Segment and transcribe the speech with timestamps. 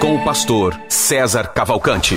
[0.00, 2.14] Com o pastor César Cavalcante.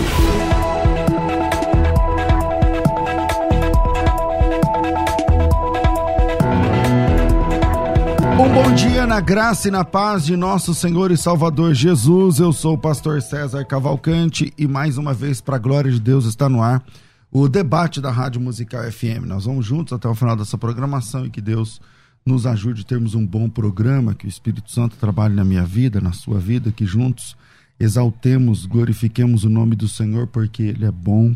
[8.39, 12.39] Um bom dia na graça e na paz de nosso Senhor e Salvador Jesus.
[12.39, 16.25] Eu sou o pastor César Cavalcante e mais uma vez, para a glória de Deus,
[16.25, 16.83] está no ar
[17.31, 19.25] o debate da Rádio Musical FM.
[19.25, 21.81] Nós vamos juntos até o final dessa programação e que Deus
[22.23, 25.99] nos ajude a termos um bom programa, que o Espírito Santo trabalhe na minha vida,
[25.99, 27.35] na sua vida, que juntos
[27.81, 31.35] exaltemos, glorifiquemos o nome do Senhor, porque Ele é bom,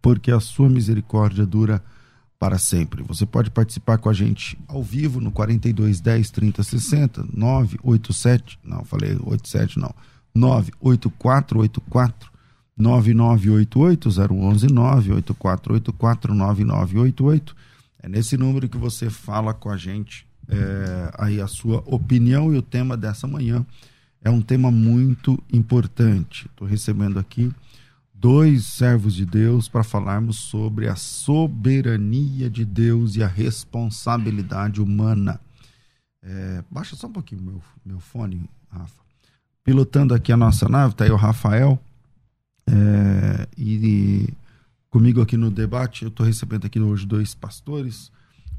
[0.00, 1.82] porque a sua misericórdia dura
[2.38, 3.02] para sempre.
[3.02, 8.84] Você pode participar com a gente ao vivo no 42 10 30 60 987, não,
[8.84, 9.94] falei 87 não.
[10.34, 12.30] 98484
[12.76, 17.56] 9988 011 98484 9988.
[18.00, 22.56] É nesse número que você fala com a gente é, aí a sua opinião e
[22.56, 23.66] o tema dessa manhã
[24.22, 26.46] é um tema muito importante.
[26.46, 27.52] Estou recebendo aqui
[28.12, 35.40] dois servos de Deus para falarmos sobre a soberania de Deus e a responsabilidade humana.
[36.22, 39.00] É, baixa só um pouquinho meu, meu fone, Rafa.
[39.62, 41.78] Pilotando aqui a nossa nave, está aí o Rafael.
[42.66, 44.28] É, e
[44.90, 48.10] comigo aqui no debate, eu estou recebendo aqui hoje dois pastores.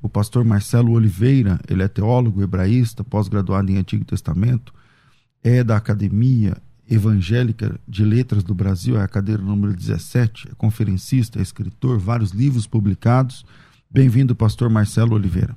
[0.02, 4.74] O pastor Marcelo Oliveira, ele é teólogo, hebraísta, pós-graduado em Antigo Testamento,
[5.44, 6.58] é da academia
[6.90, 12.32] Evangélica de Letras do Brasil, é a cadeira número 17, é conferencista, é escritor, vários
[12.32, 13.46] livros publicados.
[13.90, 15.56] Bem-vindo, pastor Marcelo Oliveira.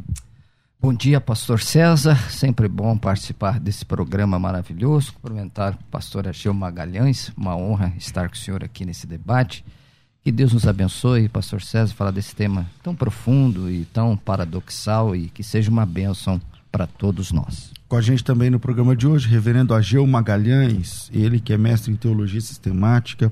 [0.79, 2.17] Bom dia, pastor César.
[2.29, 5.13] Sempre bom participar desse programa maravilhoso.
[5.13, 7.31] Cumprimentar o pastor Ageu Magalhães.
[7.37, 9.65] Uma honra estar com o senhor aqui nesse debate.
[10.25, 15.29] Que Deus nos abençoe, pastor César, falar desse tema tão profundo e tão paradoxal e
[15.29, 16.41] que seja uma bênção
[16.71, 17.73] para todos nós.
[17.93, 21.93] Com a gente também no programa de hoje, reverendo Ageu Magalhães, ele que é mestre
[21.93, 23.31] em teologia sistemática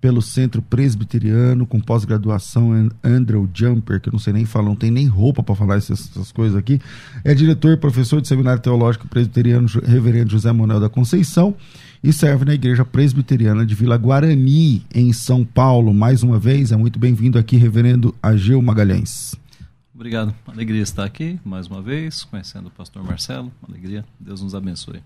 [0.00, 4.90] pelo Centro Presbiteriano, com pós-graduação Andrew Jumper, que eu não sei nem falar, não tem
[4.90, 6.80] nem roupa para falar essas, essas, coisas aqui.
[7.22, 11.54] É diretor e professor do Seminário Teológico Presbiteriano Reverendo José Manuel da Conceição
[12.02, 15.94] e serve na Igreja Presbiteriana de Vila Guarani, em São Paulo.
[15.94, 19.38] Mais uma vez, é muito bem-vindo aqui, Reverendo Ageu Magalhães.
[20.00, 20.34] Obrigado.
[20.46, 23.52] Alegria estar aqui mais uma vez, conhecendo o pastor Marcelo.
[23.68, 24.02] Alegria.
[24.18, 25.02] Deus nos abençoe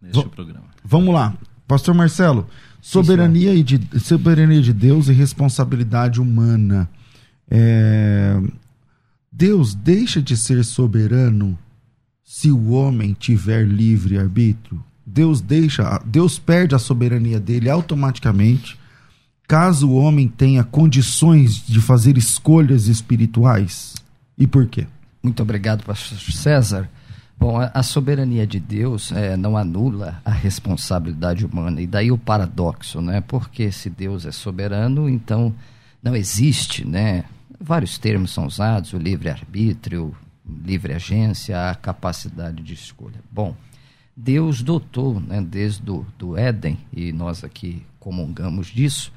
[0.00, 0.64] neste v programa.
[0.82, 1.36] Vamos lá.
[1.68, 2.48] Pastor Marcelo,
[2.80, 6.88] soberania, e de, soberania de Deus e responsabilidade humana.
[7.50, 8.40] É...
[9.30, 11.58] Deus deixa de ser soberano
[12.24, 14.82] se o homem tiver livre arbítrio?
[15.04, 18.80] Deus deixa, Deus perde a soberania dele automaticamente
[19.46, 23.92] caso o homem tenha condições de fazer escolhas espirituais?
[24.42, 24.88] E por quê?
[25.22, 26.90] Muito obrigado, pastor César.
[27.38, 31.80] Bom, a, soberania de Deus é, não anula a responsabilidade humana.
[31.80, 33.20] E daí o paradoxo, né?
[33.20, 35.54] Porque se Deus é soberano, então
[36.02, 37.24] não existe, né?
[37.60, 40.12] Vários termos são usados, o livre-arbítrio,
[40.44, 43.20] livre agência, a capacidade de escolha.
[43.30, 43.54] Bom,
[44.16, 49.12] Deus dotou, né, desde do, do Éden, e nós aqui comungamos disso,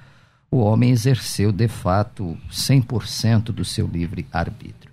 [0.51, 4.84] o homem exerceu de fato 100% do seu livre-arbítrio.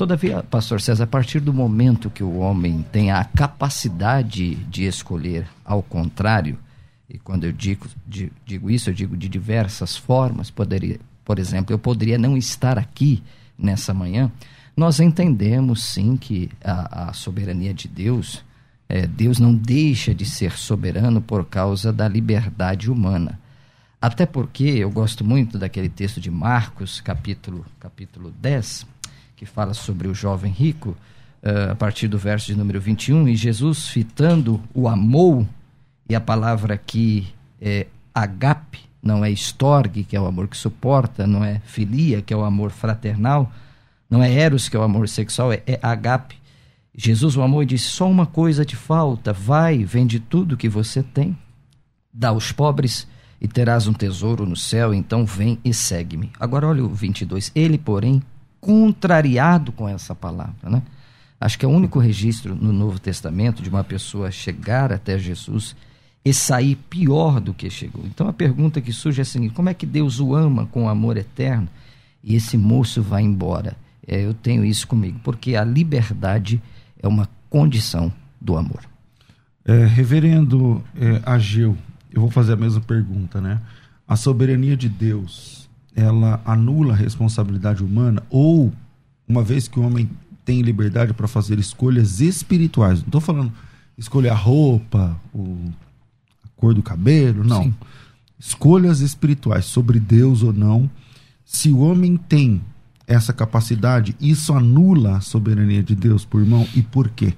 [0.00, 5.46] Todavia, pastor César, a partir do momento que o homem tem a capacidade de escolher
[5.62, 6.58] ao contrário,
[7.06, 7.86] e quando eu digo,
[8.46, 13.22] digo isso, eu digo de diversas formas, poderia, por exemplo, eu poderia não estar aqui
[13.58, 14.32] nessa manhã,
[14.74, 18.42] nós entendemos sim que a, a soberania de Deus,
[18.88, 23.38] é, Deus não deixa de ser soberano por causa da liberdade humana.
[24.00, 28.86] Até porque eu gosto muito daquele texto de Marcos, capítulo, capítulo 10,
[29.40, 30.90] que fala sobre o jovem rico,
[31.42, 35.46] uh, a partir do verso de número 21, e Jesus fitando o amor,
[36.06, 37.26] e a palavra aqui
[37.58, 42.34] é agape, não é estorgue, que é o amor que suporta, não é filia, que
[42.34, 43.50] é o amor fraternal,
[44.10, 46.36] não é eros, que é o amor sexual, é, é agape.
[46.94, 51.02] Jesus o amou e disse: Só uma coisa te falta, vai, vende tudo que você
[51.02, 51.34] tem,
[52.12, 53.08] dá aos pobres
[53.40, 56.30] e terás um tesouro no céu, então vem e segue-me.
[56.38, 57.50] Agora olha o 22.
[57.54, 58.20] Ele, porém,
[58.60, 60.82] contrariado com essa palavra, né?
[61.40, 65.74] Acho que é o único registro no Novo Testamento de uma pessoa chegar até Jesus
[66.22, 68.04] e sair pior do que chegou.
[68.04, 70.88] Então a pergunta que surge é a seguinte: como é que Deus o ama com
[70.88, 71.68] amor eterno
[72.22, 73.74] e esse moço vai embora?
[74.06, 76.60] É, eu tenho isso comigo, porque a liberdade
[77.02, 78.82] é uma condição do amor.
[79.64, 81.76] É, reverendo é, Ageu,
[82.12, 83.60] eu vou fazer a mesma pergunta, né?
[84.06, 88.72] A soberania de Deus, ela anula a responsabilidade humana ou,
[89.28, 90.08] uma vez que o homem
[90.44, 93.52] tem liberdade para fazer escolhas espirituais, não estou falando
[93.96, 95.70] escolher a roupa, o,
[96.44, 97.64] a cor do cabelo, não.
[97.64, 97.74] Sim.
[98.38, 100.90] Escolhas espirituais sobre Deus ou não.
[101.44, 102.62] Se o homem tem
[103.06, 107.34] essa capacidade, isso anula a soberania de Deus por mão e por quê?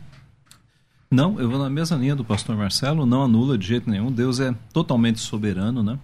[1.10, 4.12] Não, eu vou na mesma linha do pastor Marcelo, não anula de jeito nenhum.
[4.12, 5.98] Deus é totalmente soberano, né?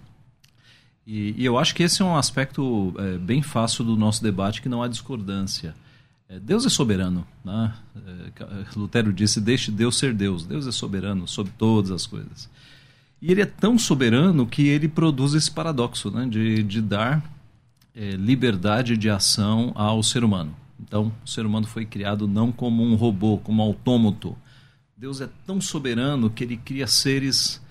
[1.09, 4.61] E, e eu acho que esse é um aspecto é, bem fácil do nosso debate,
[4.61, 5.73] que não há discordância.
[6.29, 7.25] É, Deus é soberano.
[7.43, 7.73] Né?
[8.05, 10.45] É, Lutero disse: Deixe Deus ser Deus.
[10.45, 12.47] Deus é soberano sobre todas as coisas.
[13.19, 16.27] E ele é tão soberano que ele produz esse paradoxo né?
[16.27, 17.23] de, de dar
[17.95, 20.55] é, liberdade de ação ao ser humano.
[20.79, 24.37] Então, o ser humano foi criado não como um robô, como um autômato
[24.99, 27.61] Deus é tão soberano que ele cria seres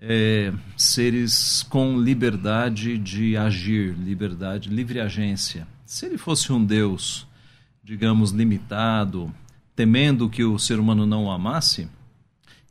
[0.00, 5.68] é, seres com liberdade de agir, liberdade, livre agência.
[5.84, 7.26] Se ele fosse um Deus,
[7.84, 9.32] digamos, limitado,
[9.76, 11.88] temendo que o ser humano não o amasse,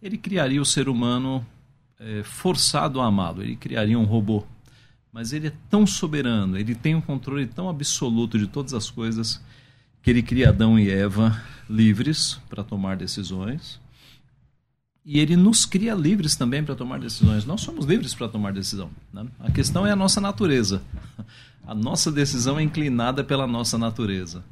[0.01, 1.45] ele criaria o ser humano
[1.99, 4.45] é, forçado a amá-lo, ele criaria um robô.
[5.11, 9.43] Mas ele é tão soberano, ele tem um controle tão absoluto de todas as coisas,
[10.01, 13.79] que ele cria Adão e Eva livres para tomar decisões
[15.11, 17.43] e ele nos cria livres também para tomar decisões.
[17.43, 18.91] Nós somos livres para tomar decisão.
[19.11, 19.25] Né?
[19.39, 20.83] A questão é a nossa natureza.
[21.65, 24.45] A nossa decisão é inclinada pela nossa natureza.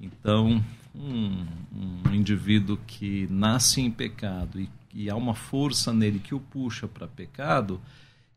[0.00, 0.64] Então,
[0.94, 1.44] um,
[1.74, 6.86] um indivíduo que nasce em pecado e, e há uma força nele que o puxa
[6.86, 7.80] para pecado,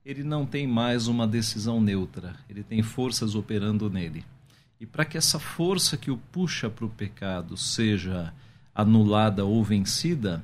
[0.04, 2.36] ele não tem mais uma decisão neutra.
[2.50, 4.26] Ele tem forças operando nele.
[4.82, 8.34] E para que essa força que o puxa para o pecado seja
[8.74, 10.44] anulada ou vencida,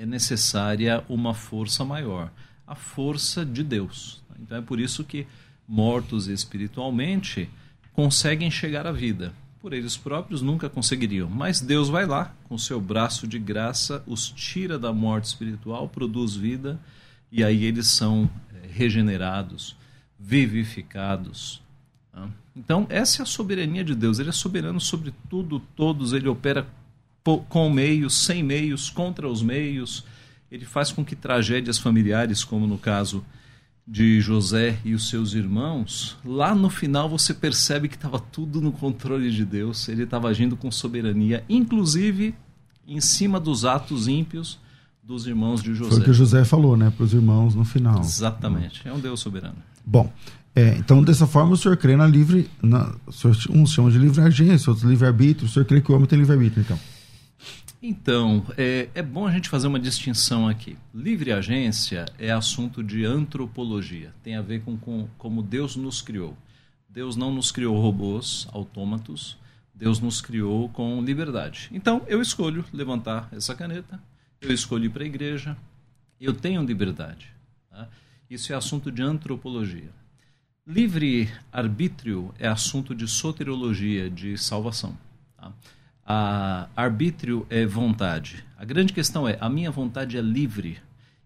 [0.00, 2.32] é necessária uma força maior,
[2.66, 4.22] a força de Deus.
[4.40, 5.26] Então é por isso que
[5.68, 7.50] mortos espiritualmente
[7.92, 9.34] conseguem chegar à vida.
[9.60, 14.30] Por eles próprios nunca conseguiriam, mas Deus vai lá, com seu braço de graça, os
[14.30, 16.80] tira da morte espiritual, produz vida,
[17.30, 19.76] e aí eles são é, regenerados,
[20.18, 21.62] vivificados.
[22.56, 24.18] Então, essa é a soberania de Deus.
[24.18, 26.66] Ele é soberano sobre tudo, todos, ele opera
[27.48, 30.04] com meios, sem meios, contra os meios.
[30.50, 33.24] Ele faz com que tragédias familiares, como no caso
[33.86, 38.70] de José e os seus irmãos, lá no final você percebe que estava tudo no
[38.70, 42.32] controle de Deus, ele estava agindo com soberania, inclusive
[42.86, 44.60] em cima dos atos ímpios
[45.02, 45.90] dos irmãos de José.
[45.90, 47.98] Foi o que José falou, né, para os irmãos no final.
[47.98, 49.56] Exatamente, é um Deus soberano.
[49.84, 50.12] Bom,
[50.54, 52.94] é, então dessa forma o senhor crê na livre, na,
[53.50, 56.16] uns chamam de livre agência, outros livre arbítrio, o senhor crê que o homem tem
[56.18, 56.78] livre arbítrio, então?
[57.82, 60.76] Então, é, é bom a gente fazer uma distinção aqui.
[60.94, 66.36] Livre agência é assunto de antropologia, tem a ver com, com como Deus nos criou.
[66.86, 69.38] Deus não nos criou robôs, autômatos,
[69.74, 71.70] Deus nos criou com liberdade.
[71.72, 73.98] Então, eu escolho levantar essa caneta,
[74.42, 75.56] eu escolho ir para a igreja,
[76.20, 77.32] eu tenho liberdade.
[77.70, 77.88] Tá?
[78.28, 79.90] Isso é assunto de antropologia.
[80.66, 84.98] Livre arbítrio é assunto de soteriologia, de salvação.
[85.34, 85.50] Tá?
[86.12, 88.44] A arbítrio é vontade.
[88.58, 90.78] A grande questão é: a minha vontade é livre.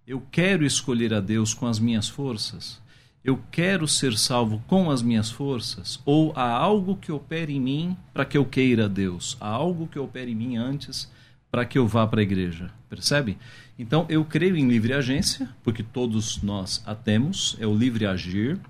[0.07, 2.83] Eu quero escolher a Deus com as minhas forças.
[3.25, 5.99] Eu quero ser salvo com as minhas forças?
[6.05, 9.39] Ou há algo que opere em mim para que eu queira a Deus?
[9.41, 11.11] Há algo que opere em mim antes
[11.51, 12.71] para que eu vá para a igreja?
[12.91, 13.39] Percebe?
[13.79, 18.61] Então eu creio em livre agência, porque todos nós a temos, é o livre agir,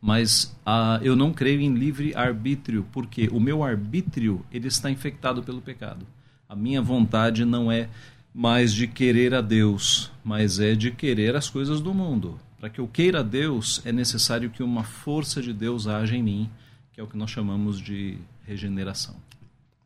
[0.00, 5.42] mas uh, eu não creio em livre arbítrio, porque o meu arbítrio ele está infectado
[5.42, 6.06] pelo pecado.
[6.48, 7.88] A minha vontade não é
[8.34, 12.38] mais de querer a Deus, mas é de querer as coisas do mundo.
[12.58, 16.22] Para que eu queira a Deus, é necessário que uma força de Deus haja em
[16.22, 16.50] mim,
[16.92, 19.14] que é o que nós chamamos de regeneração.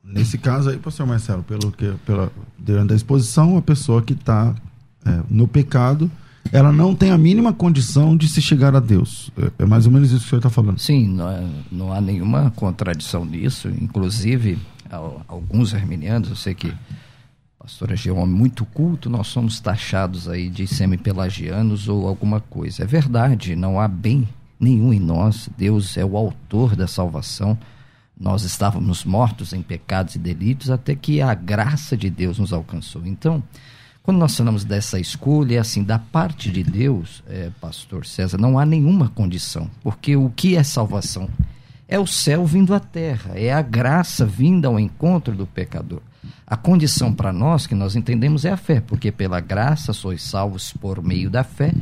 [0.03, 4.55] Nesse caso aí, pastor Marcelo, pelo que, pela, durante a exposição, a pessoa que está
[5.05, 6.11] é, no pecado,
[6.53, 9.31] ela não tem a mínima condição de se chegar a Deus.
[9.37, 10.79] É, é mais ou menos isso que o senhor está falando.
[10.79, 13.69] Sim, não, é, não, há nenhuma contradição nisso.
[13.69, 14.59] Inclusive,
[15.27, 16.73] alguns arminianos, eu sei que
[17.59, 22.83] pastor é um homem muito culto, nós somos taxados aí de semi-pelagianos ou alguma coisa.
[22.83, 24.29] É verdade, não há bem
[24.61, 25.49] nenhum em nós.
[25.57, 27.59] Deus é o autor da salvação.
[28.21, 33.03] Nós estávamos mortos em pecados e delitos até que a graça de Deus nos alcançou.
[33.07, 33.43] Então,
[34.05, 38.59] Quando nós falamos dessa escolha, é assim, da parte de Deus, é, pastor César, não
[38.59, 39.71] há nenhuma condição.
[39.83, 41.27] Porque o que é salvação?
[41.89, 46.03] É o céu vindo à terra, é a graça vinda ao encontro do pecador.
[46.47, 50.71] A condição para nós que nós entendemos é a fé, porque pela graça sois salvos
[50.75, 51.73] por meio da fé,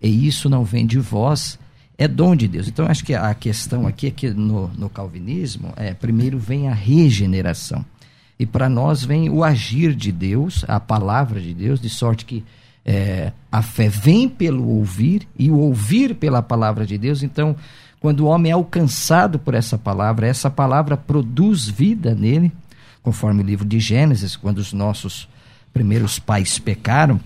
[0.00, 1.58] e isso não vem de vós,
[1.98, 2.68] é dom de Deus.
[2.68, 6.74] Então, acho que a questão aqui é que no, no calvinismo, é, primeiro vem a
[6.74, 7.84] regeneração.
[8.38, 12.44] E para nós vem o agir de Deus, a palavra de Deus, de sorte que
[12.84, 17.22] é, a fé vem pelo ouvir e o ouvir pela palavra de Deus.
[17.22, 17.56] Então,
[17.98, 22.52] quando o homem é alcançado por essa palavra, essa palavra produz vida nele,
[23.02, 25.28] conforme o livro de Gênesis, quando os nossos
[25.72, 27.20] primeiros pais pecaram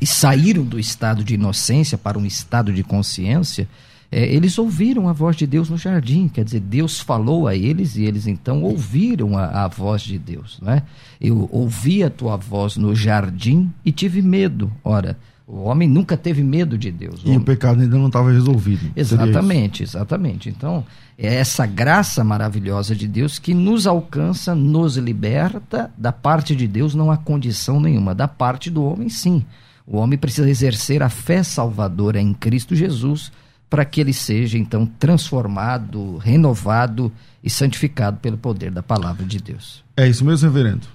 [0.00, 3.68] e saíram do estado de inocência para um estado de consciência,
[4.10, 7.94] é, eles ouviram a voz de Deus no jardim, quer dizer, Deus falou a eles
[7.96, 10.58] e eles então ouviram a, a voz de Deus.
[10.62, 10.82] Né?
[11.20, 14.72] Eu ouvi a tua voz no jardim e tive medo.
[14.82, 17.22] Ora, o homem nunca teve medo de Deus.
[17.22, 18.90] O e o pecado ainda não estava resolvido.
[18.96, 20.48] Exatamente, exatamente.
[20.48, 20.84] Então,
[21.16, 25.90] é essa graça maravilhosa de Deus que nos alcança, nos liberta.
[25.98, 28.14] Da parte de Deus não há condição nenhuma.
[28.14, 29.44] Da parte do homem, sim.
[29.86, 33.32] O homem precisa exercer a fé salvadora em Cristo Jesus
[33.68, 39.84] para que ele seja então transformado, renovado e santificado pelo poder da palavra de Deus.
[39.96, 40.86] É isso mesmo, reverendo?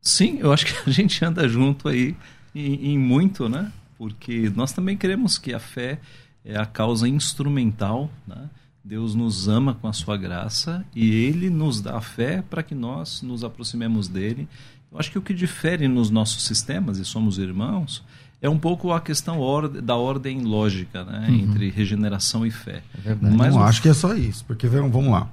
[0.00, 2.14] Sim, eu acho que a gente anda junto aí
[2.54, 3.72] em, em muito, né?
[3.96, 5.98] Porque nós também queremos que a fé
[6.44, 8.50] é a causa instrumental, né?
[8.84, 12.74] Deus nos ama com a sua graça e ele nos dá a fé para que
[12.74, 14.46] nós nos aproximemos dele.
[14.92, 18.04] Eu acho que o que difere nos nossos sistemas, e somos irmãos,
[18.44, 19.38] é um pouco a questão
[19.82, 21.28] da ordem lógica né?
[21.30, 21.34] Uhum.
[21.34, 22.82] entre regeneração e fé.
[23.02, 23.64] É Mas não o...
[23.64, 25.30] acho que é só isso, porque vamos lá.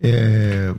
[0.00, 0.72] É...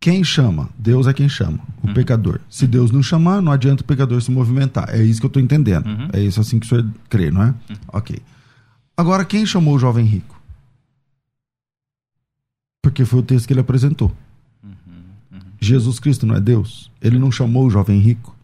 [0.00, 0.70] Quem chama?
[0.78, 1.92] Deus é quem chama, o uhum.
[1.92, 2.40] pecador.
[2.48, 4.88] Se Deus não chamar, não adianta o pecador se movimentar.
[4.88, 5.86] É isso que eu estou entendendo.
[5.86, 6.08] Uhum.
[6.14, 7.48] É isso assim que o senhor crê, não é?
[7.48, 7.76] Uhum.
[7.88, 8.18] Ok.
[8.96, 10.40] Agora, quem chamou o jovem rico?
[12.80, 14.10] Porque foi o texto que ele apresentou.
[14.64, 14.70] Uhum.
[15.30, 15.40] Uhum.
[15.60, 16.90] Jesus Cristo não é Deus?
[17.02, 18.34] Ele não chamou o jovem rico?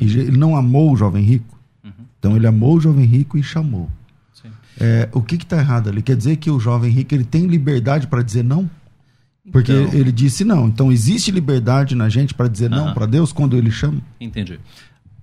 [0.00, 1.59] E ele não amou o jovem rico?
[2.20, 3.90] Então ele amou o jovem rico e chamou.
[4.78, 6.00] É, o que está errado ali?
[6.00, 8.70] Quer dizer que o jovem rico ele tem liberdade para dizer não?
[9.50, 10.68] Porque então, ele disse não.
[10.68, 14.00] Então existe liberdade na gente para dizer não para Deus quando ele chama?
[14.20, 14.60] Entendi.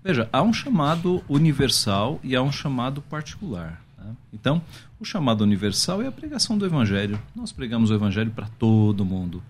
[0.03, 3.81] Veja, há um chamado universal e há um chamado particular.
[3.97, 4.15] Né?
[4.33, 4.61] Então,
[4.99, 7.19] o chamado universal é a pregação do Evangelho.
[7.35, 9.43] Nós pregamos o Evangelho para todo mundo.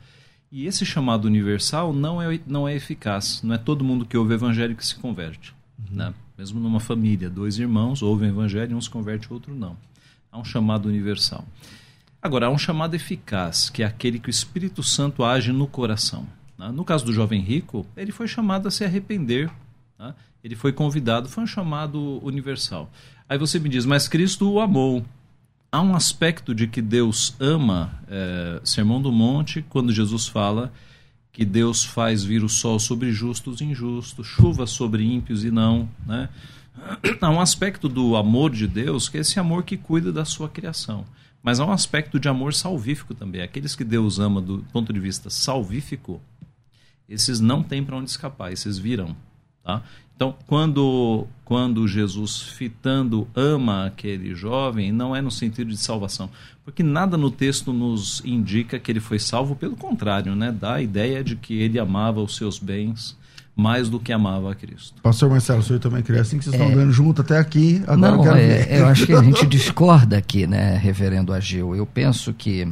[0.51, 3.41] E esse chamado universal não é, não é eficaz.
[3.43, 5.53] Não é todo mundo que ouve o Evangelho que se converte.
[5.77, 5.97] Uhum.
[5.97, 6.13] Né?
[6.37, 9.75] Mesmo numa família, dois irmãos ouvem o evangelho, um se converte, o outro não.
[10.31, 11.43] Há um chamado universal.
[12.21, 16.27] Agora, há um chamado eficaz, que é aquele que o Espírito Santo age no coração.
[16.57, 16.69] Né?
[16.71, 19.49] No caso do jovem rico, ele foi chamado a se arrepender.
[19.97, 20.13] Né?
[20.43, 22.91] Ele foi convidado, foi um chamado universal.
[23.27, 25.03] Aí você me diz, mas Cristo o amou.
[25.71, 30.71] Há um aspecto de que Deus ama, é, Sermão do Monte, quando Jesus fala
[31.37, 35.87] que Deus faz vir o sol sobre justos e injustos, chuva sobre ímpios e não,
[36.03, 36.29] né?
[37.21, 40.49] Há um aspecto do amor de Deus que é esse amor que cuida da sua
[40.49, 41.05] criação.
[41.43, 43.43] Mas há um aspecto de amor salvífico também.
[43.43, 46.19] Aqueles que Deus ama do ponto de vista salvífico,
[47.07, 49.15] esses não têm para onde escapar, esses virão.
[49.63, 49.83] Tá?
[50.17, 56.27] Então, quando, quando Jesus, fitando, ama aquele jovem, não é no sentido de salvação,
[56.65, 60.51] porque nada no texto nos indica que ele foi salvo, pelo contrário, né?
[60.51, 63.15] dá a ideia de que ele amava os seus bens
[63.55, 64.99] mais do que amava a Cristo.
[65.03, 66.57] Pastor Marcelo, o senhor também crê assim que vocês é...
[66.57, 68.79] estão andando junto até aqui, agora não, eu quero é, ver.
[68.79, 71.75] Eu acho que a gente discorda aqui, né, reverendo Ageu.
[71.75, 72.67] Eu penso que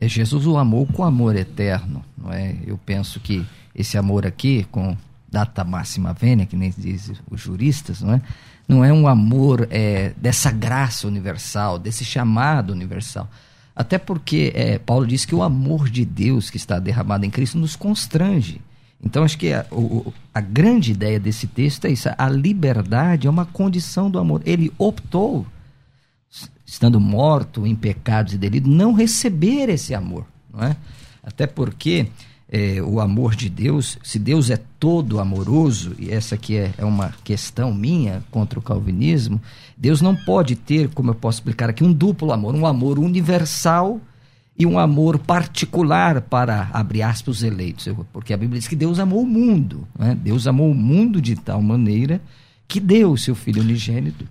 [0.00, 2.56] Jesus o amou com amor eterno, não é?
[2.66, 4.96] Eu penso que esse amor aqui, com
[5.32, 8.22] data máxima vênia, que nem dizem os juristas, não é?
[8.68, 13.28] Não é um amor é, dessa graça universal, desse chamado universal.
[13.74, 17.58] Até porque é, Paulo diz que o amor de Deus que está derramado em Cristo
[17.58, 18.60] nos constrange.
[19.02, 23.30] Então, acho que a, o, a grande ideia desse texto é isso: a liberdade é
[23.30, 24.42] uma condição do amor.
[24.44, 25.46] Ele optou,
[26.64, 30.26] estando morto em pecados e delitos, não receber esse amor.
[30.52, 30.76] Não é?
[31.22, 32.08] Até porque
[32.54, 36.84] é, o amor de Deus, se Deus é todo amoroso, e essa aqui é, é,
[36.84, 39.40] uma questão minha contra o calvinismo,
[39.74, 43.98] Deus não pode ter, como eu posso explicar aqui, um duplo amor, um amor universal
[44.58, 47.88] e um amor particular para, abre aspas, os eleitos.
[48.12, 49.88] Porque a Bíblia diz que Deus amou o mundo.
[49.98, 50.14] Né?
[50.14, 52.20] Deus amou o mundo de tal maneira
[52.68, 54.26] que deu o seu Filho unigênito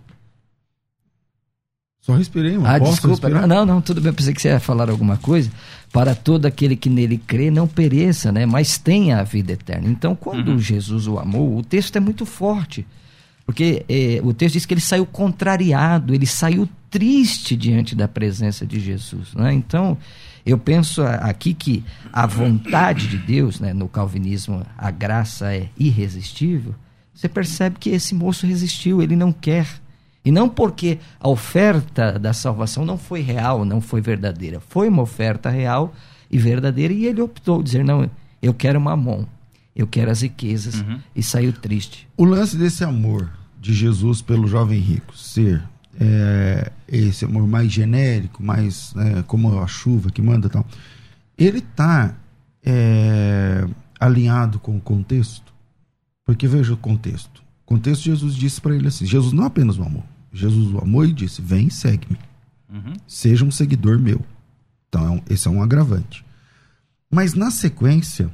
[2.01, 2.67] só respirei, mano.
[2.67, 3.27] Ah, Posso desculpa.
[3.27, 3.47] Respirar?
[3.47, 4.11] Não, não, tudo bem.
[4.11, 5.51] Pensei que você ia falar alguma coisa.
[5.93, 8.45] Para todo aquele que nele crê, não pereça, né?
[8.45, 9.87] Mas tenha a vida eterna.
[9.87, 10.59] Então, quando uhum.
[10.59, 12.87] Jesus o amou, o texto é muito forte.
[13.45, 18.65] Porque é, o texto diz que ele saiu contrariado, ele saiu triste diante da presença
[18.65, 19.33] de Jesus.
[19.35, 19.53] Né?
[19.53, 19.97] Então,
[20.45, 26.73] eu penso aqui que a vontade de Deus, né, no calvinismo, a graça é irresistível.
[27.13, 29.67] Você percebe que esse moço resistiu, ele não quer.
[30.23, 34.59] E não porque a oferta da salvação não foi real, não foi verdadeira.
[34.59, 35.93] Foi uma oferta real
[36.29, 38.09] e verdadeira e ele optou dizer: não,
[38.41, 39.25] eu quero mamon,
[39.75, 40.99] eu quero as riquezas uhum.
[41.15, 42.07] e saiu triste.
[42.15, 45.63] O lance desse amor de Jesus pelo jovem rico ser
[45.99, 50.65] é, esse amor mais genérico, mais né, como a chuva que manda tal,
[51.37, 52.15] ele está
[52.63, 53.67] é,
[53.99, 55.53] alinhado com o contexto?
[56.25, 57.41] Porque veja o contexto.
[57.63, 61.05] O contexto, Jesus disse para ele assim: Jesus não apenas o amou, Jesus o amou
[61.05, 62.17] e disse: Vem, segue-me.
[62.69, 62.93] Uhum.
[63.07, 64.21] Seja um seguidor meu.
[64.87, 66.25] Então, esse é um agravante.
[67.09, 68.31] Mas na sequência,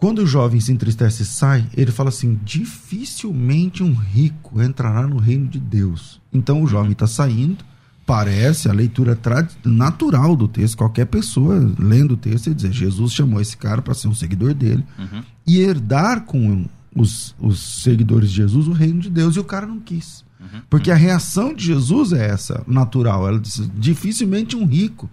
[0.00, 5.18] quando o jovem se entristece e sai, ele fala assim: dificilmente um rico entrará no
[5.18, 6.20] reino de Deus.
[6.32, 7.62] Então o jovem está saindo,
[8.06, 9.18] parece a leitura
[9.62, 10.78] natural do texto.
[10.78, 14.54] Qualquer pessoa lendo o texto e dizer: Jesus chamou esse cara para ser um seguidor
[14.54, 15.22] dele uhum.
[15.46, 16.64] e herdar com
[16.96, 19.36] os, os seguidores de Jesus o reino de Deus.
[19.36, 20.24] E o cara não quis.
[20.40, 20.62] Uhum.
[20.70, 23.28] Porque a reação de Jesus é essa, natural.
[23.28, 25.10] Ela disse: dificilmente um rico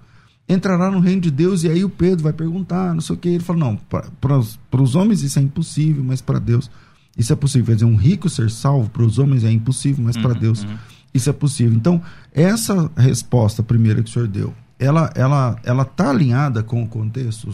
[0.47, 3.29] entrará no reino de Deus, e aí o Pedro vai perguntar, não sei o que.
[3.29, 6.69] Ele fala: não, para os homens isso é impossível, mas para Deus
[7.17, 7.67] isso é possível.
[7.67, 10.63] Quer dizer, um rico ser salvo para os homens é impossível, mas uhum, para Deus
[10.63, 10.77] uhum.
[11.13, 11.75] isso é possível.
[11.75, 16.87] Então, essa resposta primeira que o senhor deu, ela ela ela está alinhada com o
[16.87, 17.49] contexto?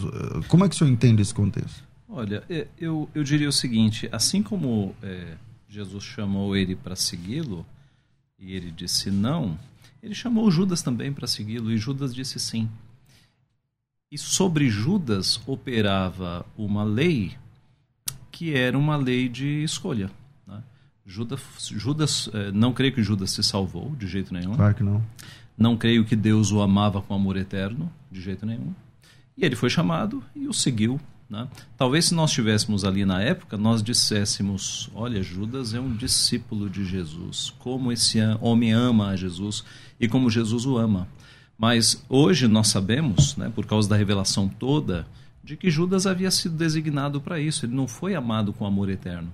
[0.47, 1.83] Como é que o senhor entende esse contexto?
[2.15, 5.33] Olha, é, eu, eu diria o seguinte: assim como é,
[5.73, 7.65] Jesus chamou ele para segui-lo,
[8.37, 9.57] e ele disse não,
[10.03, 12.69] ele chamou Judas também para segui-lo e Judas disse sim.
[14.11, 17.35] E sobre Judas operava uma lei
[18.31, 20.11] que era uma lei de escolha.
[20.45, 20.61] Né?
[21.07, 24.53] Judas, Judas eh, não creio que Judas se salvou de jeito nenhum.
[24.53, 25.03] Claro que não.
[25.57, 28.75] Não creio que Deus o amava com amor eterno de jeito nenhum.
[29.35, 31.47] E ele foi chamado e o seguiu né?
[31.77, 36.85] Talvez se nós estivéssemos ali na época, nós disséssemos: olha, Judas é um discípulo de
[36.85, 39.63] Jesus, como esse homem ama a Jesus
[39.99, 41.07] e como Jesus o ama.
[41.57, 45.07] Mas hoje nós sabemos, né, por causa da revelação toda,
[45.43, 49.31] de que Judas havia sido designado para isso, ele não foi amado com amor eterno.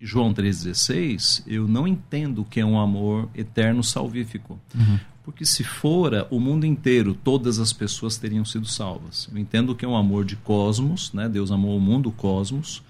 [0.00, 4.58] João 3,16, eu não entendo que é um amor eterno salvífico.
[4.74, 4.98] Uhum.
[5.24, 9.26] Porque se fora o mundo inteiro, todas as pessoas teriam sido salvas.
[9.32, 11.28] Eu entendo que é um amor de cosmos, né?
[11.30, 12.82] Deus amou o mundo, o cosmos.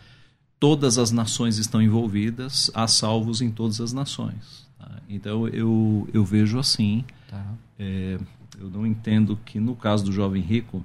[0.58, 4.66] Todas as nações estão envolvidas, há salvos em todas as nações.
[4.76, 4.90] Tá?
[5.08, 7.04] Então eu, eu vejo assim.
[7.30, 7.44] Tá.
[7.78, 8.18] É,
[8.58, 10.84] eu não entendo que no caso do jovem rico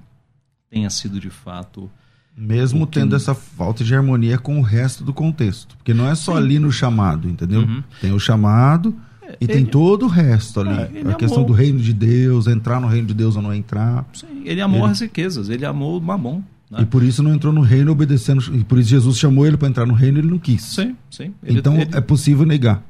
[0.70, 1.90] tenha sido de fato.
[2.36, 3.00] Mesmo que...
[3.00, 5.76] tendo essa falta de harmonia com o resto do contexto.
[5.76, 6.38] Porque não é só Sim.
[6.38, 7.62] ali no chamado, entendeu?
[7.62, 7.82] Uhum.
[8.00, 8.94] Tem o chamado
[9.40, 10.98] e ele, tem todo o resto ali.
[10.98, 14.06] É, a questão do reino de Deus, entrar no reino de Deus ou não entrar.
[14.12, 14.92] Sim, ele amou ele...
[14.92, 16.42] as riquezas, ele amou o mamon.
[16.70, 16.82] Né?
[16.82, 18.42] E por isso não entrou no reino obedecendo.
[18.54, 20.62] E por isso Jesus chamou ele para entrar no reino e ele não quis.
[20.62, 21.34] Sim, sim.
[21.42, 22.82] Ele, então é possível negar.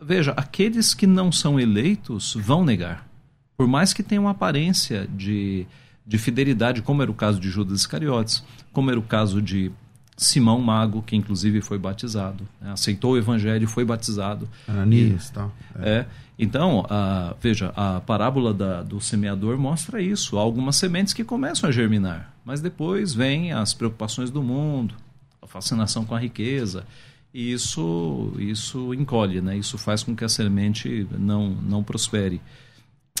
[0.00, 3.08] Veja, aqueles que não são eleitos vão negar.
[3.56, 5.66] Por mais que tenham aparência de,
[6.06, 9.72] de fidelidade, como era o caso de Judas Iscariotes, como era o caso de
[10.16, 12.72] Simão Mago, que inclusive foi batizado, né?
[12.72, 14.48] aceitou o evangelho e foi batizado.
[14.66, 15.50] Ananias, tá.
[15.78, 15.90] É.
[15.90, 16.06] é.
[16.38, 20.38] Então, a, veja, a parábola da, do semeador mostra isso.
[20.38, 24.94] Há algumas sementes que começam a germinar, mas depois vêm as preocupações do mundo,
[25.40, 26.84] a fascinação com a riqueza,
[27.32, 29.56] e isso, isso encolhe, né?
[29.56, 32.40] isso faz com que a semente não, não prospere.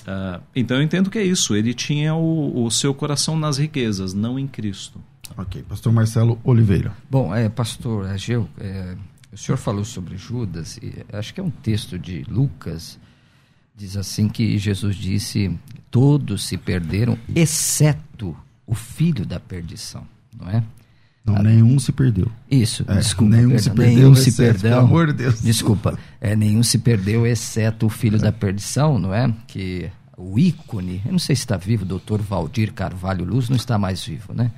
[0.02, 1.54] Uh, então eu entendo que é isso.
[1.54, 5.00] Ele tinha o, o seu coração nas riquezas, não em Cristo.
[5.36, 5.62] Ok.
[5.68, 6.92] Pastor Marcelo Oliveira.
[7.10, 8.96] Bom, é, pastor Ageu, é,
[9.32, 12.98] o senhor falou sobre Judas, e acho que é um texto de Lucas,
[13.76, 15.58] diz assim que Jesus disse:
[15.90, 18.36] Todos se perderam, exceto
[18.66, 20.06] o filho da perdição,
[20.38, 20.62] não é?
[21.26, 22.30] Não, nenhum se perdeu.
[22.48, 23.34] Isso, é, desculpa.
[23.34, 24.70] Nenhum perdão, se perdeu, nenhum se exceto, perdeu.
[24.70, 25.42] Pelo amor de Deus.
[25.42, 25.98] Desculpa.
[26.20, 28.20] É, nenhum se perdeu, exceto o filho é.
[28.20, 29.34] da perdição, não é?
[29.48, 33.56] Que o ícone, eu não sei se está vivo, o doutor Valdir Carvalho Luz não
[33.56, 34.50] está mais vivo, né?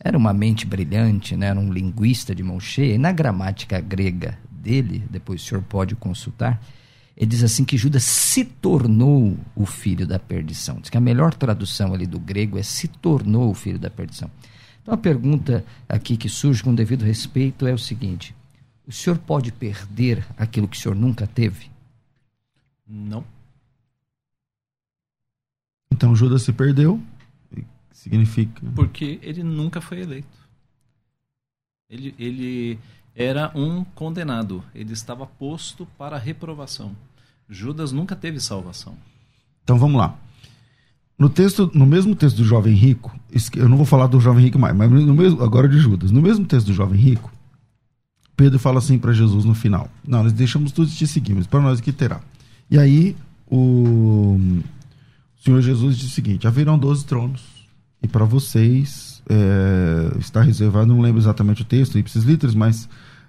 [0.00, 1.46] Era uma mente brilhante, né?
[1.46, 2.94] era um linguista de mão cheia.
[2.94, 6.62] E na gramática grega dele, depois o senhor pode consultar,
[7.16, 10.80] ele diz assim que Judas se tornou o filho da perdição.
[10.80, 14.30] Diz que a melhor tradução ali do grego é se tornou o filho da perdição.
[14.80, 18.34] Então a pergunta aqui que surge com devido respeito é o seguinte:
[18.86, 21.68] o senhor pode perder aquilo que o senhor nunca teve?
[22.86, 23.24] Não.
[25.90, 27.02] Então Judas se perdeu
[27.98, 28.62] significa?
[28.74, 30.38] Porque ele nunca foi eleito.
[31.90, 32.78] Ele, ele
[33.14, 34.62] era um condenado.
[34.74, 36.94] Ele estava posto para reprovação.
[37.48, 38.96] Judas nunca teve salvação.
[39.64, 40.16] Então vamos lá.
[41.18, 43.18] No texto, no mesmo texto do jovem rico,
[43.56, 46.12] eu não vou falar do jovem rico mais, mas no mesmo, agora de Judas.
[46.12, 47.32] No mesmo texto do jovem rico,
[48.36, 51.60] Pedro fala assim para Jesus no final: Não, nós deixamos tudo e te seguimos, para
[51.60, 52.20] nós que terá.
[52.70, 53.16] E aí
[53.50, 54.38] o
[55.42, 57.57] Senhor Jesus diz o seguinte: haverão 12 tronos,
[58.02, 62.88] e para vocês é, está reservado, não lembro exatamente o texto, ipsis literis, mas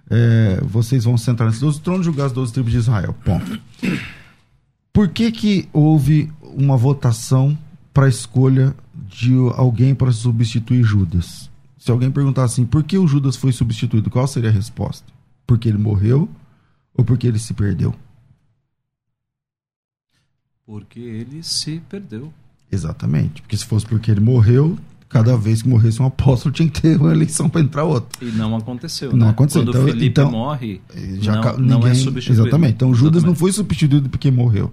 [0.10, 3.16] é, vocês vão sentar nesses 12 tronos e julgar as 12 tribos de Israel.
[3.24, 3.60] Ponto.
[4.92, 7.58] Por que, que houve uma votação
[7.94, 11.50] para a escolha de alguém para substituir Judas?
[11.78, 15.12] Se alguém perguntar assim, por que o Judas foi substituído, qual seria a resposta?
[15.48, 16.30] Porque ele morreu
[16.94, 17.96] ou porque ele se perdeu?
[20.66, 22.34] Porque ele se perdeu.
[22.72, 23.42] Exatamente.
[23.42, 24.78] Porque se fosse porque ele morreu,
[25.08, 28.26] cada vez que morresse um apóstolo tinha que ter uma eleição para entrar outro.
[28.26, 29.12] E não aconteceu.
[29.12, 29.32] Não né?
[29.32, 29.64] aconteceu.
[29.64, 30.82] Quando então, Felipe então, morre,
[31.20, 32.42] já não, ninguém, não é substituído.
[32.42, 32.74] Exatamente.
[32.74, 33.26] Então Judas Exatamente.
[33.28, 34.72] não foi substituído porque morreu.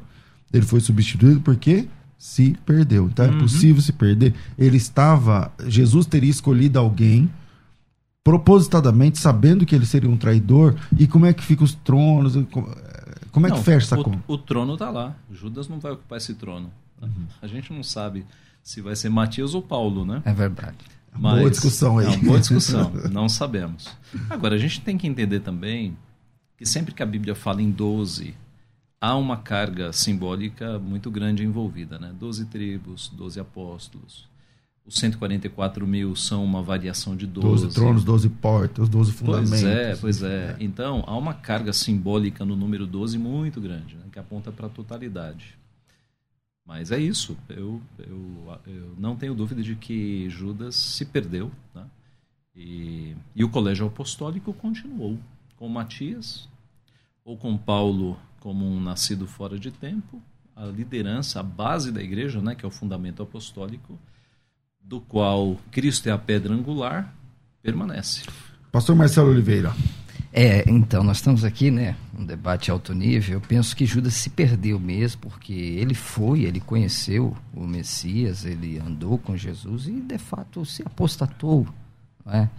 [0.52, 1.86] Ele foi substituído porque
[2.18, 3.06] se perdeu.
[3.06, 3.38] Então é Uhum.
[3.38, 4.34] possível se perder.
[4.58, 5.50] Ele estava.
[5.66, 7.30] Jesus teria escolhido alguém
[8.22, 10.74] propositadamente, sabendo que ele seria um traidor.
[10.98, 12.34] E como é que fica os tronos?
[12.50, 12.68] Como
[13.30, 14.18] como é que Não, fecha essa o, conta?
[14.26, 15.14] o trono está lá.
[15.30, 16.70] Judas não vai ocupar esse trono.
[17.00, 17.26] Uhum.
[17.40, 18.24] A gente não sabe
[18.62, 20.22] se vai ser Matias ou Paulo, né?
[20.24, 20.78] É verdade.
[21.18, 22.06] Boa discussão aí.
[22.06, 22.92] Não, boa discussão.
[23.10, 23.88] não sabemos.
[24.28, 25.96] Agora, a gente tem que entender também
[26.56, 28.34] que sempre que a Bíblia fala em 12,
[29.00, 32.12] há uma carga simbólica muito grande envolvida, né?
[32.18, 34.28] 12 tribos, 12 apóstolos.
[34.86, 37.64] Os 144 mil são uma variação de 12.
[37.64, 39.50] 12 tronos, 12 portas, 12 fundamentos.
[39.50, 40.56] Pois é, pois é.
[40.60, 44.70] Então, há uma carga simbólica no número 12 muito grande, né, que aponta para a
[44.70, 45.58] totalidade.
[46.66, 47.36] Mas é isso.
[47.48, 51.50] Eu, eu, eu não tenho dúvida de que Judas se perdeu.
[51.74, 51.86] Né?
[52.54, 55.18] E, e o colégio apostólico continuou.
[55.56, 56.48] Com Matias,
[57.24, 60.22] ou com Paulo como um nascido fora de tempo,
[60.54, 63.98] a liderança, a base da igreja, né, que é o fundamento apostólico,
[64.80, 67.12] do qual Cristo é a pedra angular,
[67.60, 68.22] permanece.
[68.70, 69.74] Pastor Marcelo Oliveira.
[70.38, 73.36] É, então, nós estamos aqui, né, um debate alto nível.
[73.36, 78.78] Eu penso que Judas se perdeu mesmo, porque ele foi, ele conheceu o Messias, ele
[78.78, 81.66] andou com Jesus e, de fato, se apostatou,
[82.22, 82.50] não é?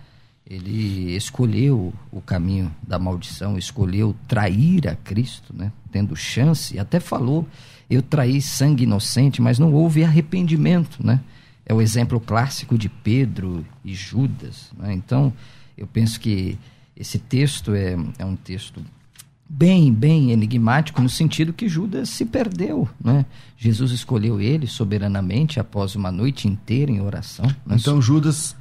[0.43, 6.99] Ele escolheu o caminho da maldição, escolheu trair a Cristo, né, tendo chance, e até
[6.99, 7.47] falou,
[7.87, 11.21] eu traí sangue inocente, mas não houve arrependimento, né?
[11.63, 14.93] É o exemplo clássico de Pedro e Judas, né?
[14.93, 15.31] Então,
[15.77, 16.57] eu penso que
[16.99, 18.83] esse texto é, é um texto
[19.49, 23.25] bem, bem enigmático no sentido que Judas se perdeu, né?
[23.57, 27.45] Jesus escolheu ele soberanamente após uma noite inteira em oração.
[27.65, 27.77] né?
[27.79, 28.55] Então Judas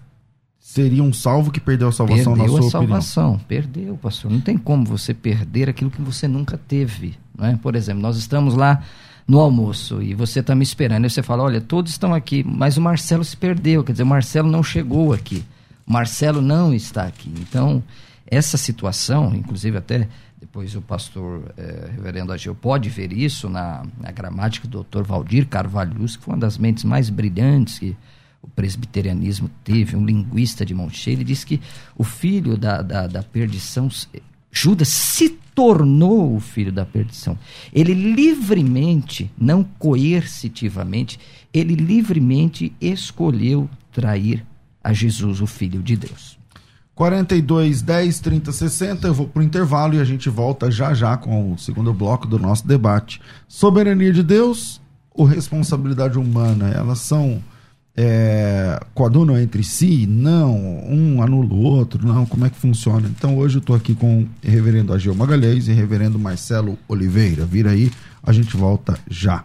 [0.58, 4.30] seria um salvo que perdeu a salvação perdeu na sua a salvação, perdeu, pastor.
[4.30, 7.58] Não tem como você perder aquilo que você nunca teve, né?
[7.62, 8.82] Por exemplo, nós estamos lá
[9.26, 12.76] no almoço e você está me esperando e você fala, olha, todos estão aqui, mas
[12.76, 15.44] o Marcelo se perdeu, quer dizer, o Marcelo não chegou aqui,
[15.86, 17.32] o Marcelo não está aqui.
[17.40, 17.82] Então,
[18.26, 20.08] essa situação, inclusive até
[20.38, 25.02] depois o pastor eh, reverendo Ageu pode ver isso na, na gramática do Dr.
[25.02, 27.96] Valdir Carvalhos, que foi uma das mentes mais brilhantes que
[28.42, 31.60] o presbiterianismo teve, um linguista de mão cheia, ele diz que
[31.96, 33.88] o filho da, da, da perdição,
[34.50, 37.38] Judas se tornou o filho da perdição.
[37.72, 41.18] Ele livremente, não coercitivamente,
[41.52, 44.44] ele livremente escolheu trair
[44.84, 46.35] a Jesus, o filho de Deus.
[46.96, 49.06] 42 10 30 60.
[49.06, 52.38] Eu vou pro intervalo e a gente volta já já com o segundo bloco do
[52.38, 53.20] nosso debate.
[53.46, 54.80] Soberania de Deus
[55.14, 56.70] ou responsabilidade humana?
[56.70, 57.42] Elas são
[57.94, 60.06] é, coadunam entre si?
[60.06, 60.56] Não.
[60.88, 62.04] Um anula o outro?
[62.04, 62.24] Não.
[62.24, 63.06] Como é que funciona?
[63.06, 67.44] Então hoje eu tô aqui com o reverendo Ageu Magalhães e reverendo Marcelo Oliveira.
[67.44, 69.44] Vira aí, a gente volta já.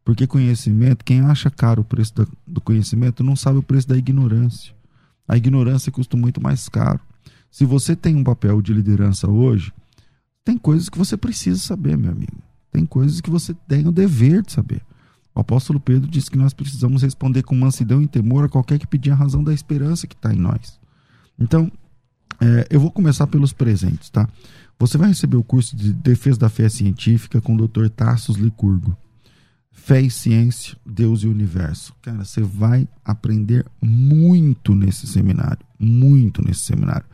[0.04, 2.12] Porque conhecimento, quem acha caro o preço
[2.48, 4.74] do conhecimento não sabe o preço da ignorância.
[5.28, 7.00] A ignorância custa muito mais caro.
[7.52, 9.72] Se você tem um papel de liderança hoje,
[10.44, 12.42] tem coisas que você precisa saber, meu amigo.
[12.72, 14.82] Tem coisas que você tem o dever de saber.
[15.36, 18.88] O apóstolo Pedro disse que nós precisamos responder com mansidão e temor a qualquer que
[18.88, 20.82] pedir a razão da esperança que está em nós.
[21.38, 21.72] Então,
[22.42, 24.28] é, eu vou começar pelos presentes, tá?
[24.80, 27.88] Você vai receber o curso de Defesa da Fé Científica com o Dr.
[27.88, 28.98] Tassos Licurgo.
[29.72, 31.94] Fé e Ciência, Deus e Universo.
[32.02, 35.64] Cara, você vai aprender muito nesse seminário.
[35.80, 37.06] Muito nesse seminário.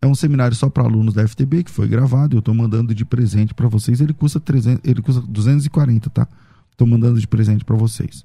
[0.00, 2.36] É um seminário só para alunos da FTB que foi gravado.
[2.36, 4.00] Eu estou mandando de presente para vocês.
[4.00, 6.26] Ele custa 300, ele custa 240, tá?
[6.70, 8.24] Estou mandando de presente para vocês.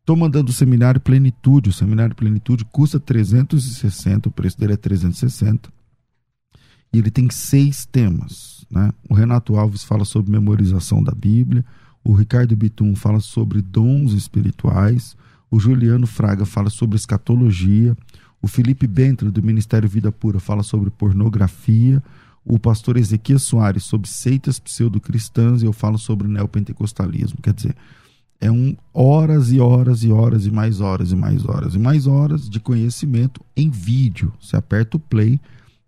[0.00, 1.68] Estou mandando o seminário Plenitude.
[1.68, 5.70] O seminário Plenitude custa 360, o preço dele é 360.
[6.92, 8.66] E ele tem seis temas.
[8.70, 8.92] Né?
[9.08, 11.64] O Renato Alves fala sobre memorização da Bíblia.
[12.04, 15.16] O Ricardo Bitum fala sobre dons espirituais.
[15.50, 17.96] O Juliano Fraga fala sobre escatologia.
[18.40, 22.02] O Felipe Bentra, do Ministério Vida Pura, fala sobre pornografia.
[22.44, 27.38] O pastor Ezequias Soares sobre seitas pseudo-cristãs e eu falo sobre neopentecostalismo.
[27.40, 27.76] Quer dizer,
[28.40, 32.08] é um horas e horas e horas e mais horas e mais horas e mais
[32.08, 34.32] horas de conhecimento em vídeo.
[34.40, 35.40] Você aperta o play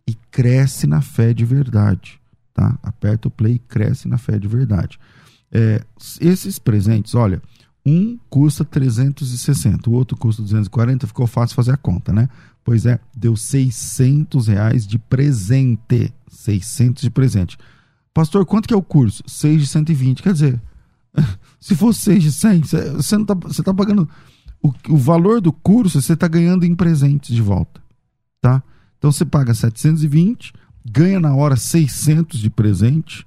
[0.06, 2.20] e cresce na fé de verdade.
[2.52, 2.78] Tá?
[2.82, 4.98] Aperta o play e cresce na fé de verdade.
[5.50, 5.82] É,
[6.20, 7.40] esses presentes, olha,
[7.86, 12.28] um custa 360, o outro custa 240, ficou fácil fazer a conta, né?
[12.64, 16.12] Pois é, deu 600 reais de presente.
[16.28, 17.58] 600 de presente.
[18.12, 19.22] Pastor, quanto que é o curso?
[19.26, 20.22] 6 de 120.
[20.22, 20.62] Quer dizer,
[21.60, 24.08] se for 6 de 100, você tá, tá pagando
[24.62, 27.82] o, o valor do curso, você está ganhando em presentes de volta,
[28.40, 28.62] tá?
[29.04, 33.26] Então você paga 720, ganha na hora 600 de presente,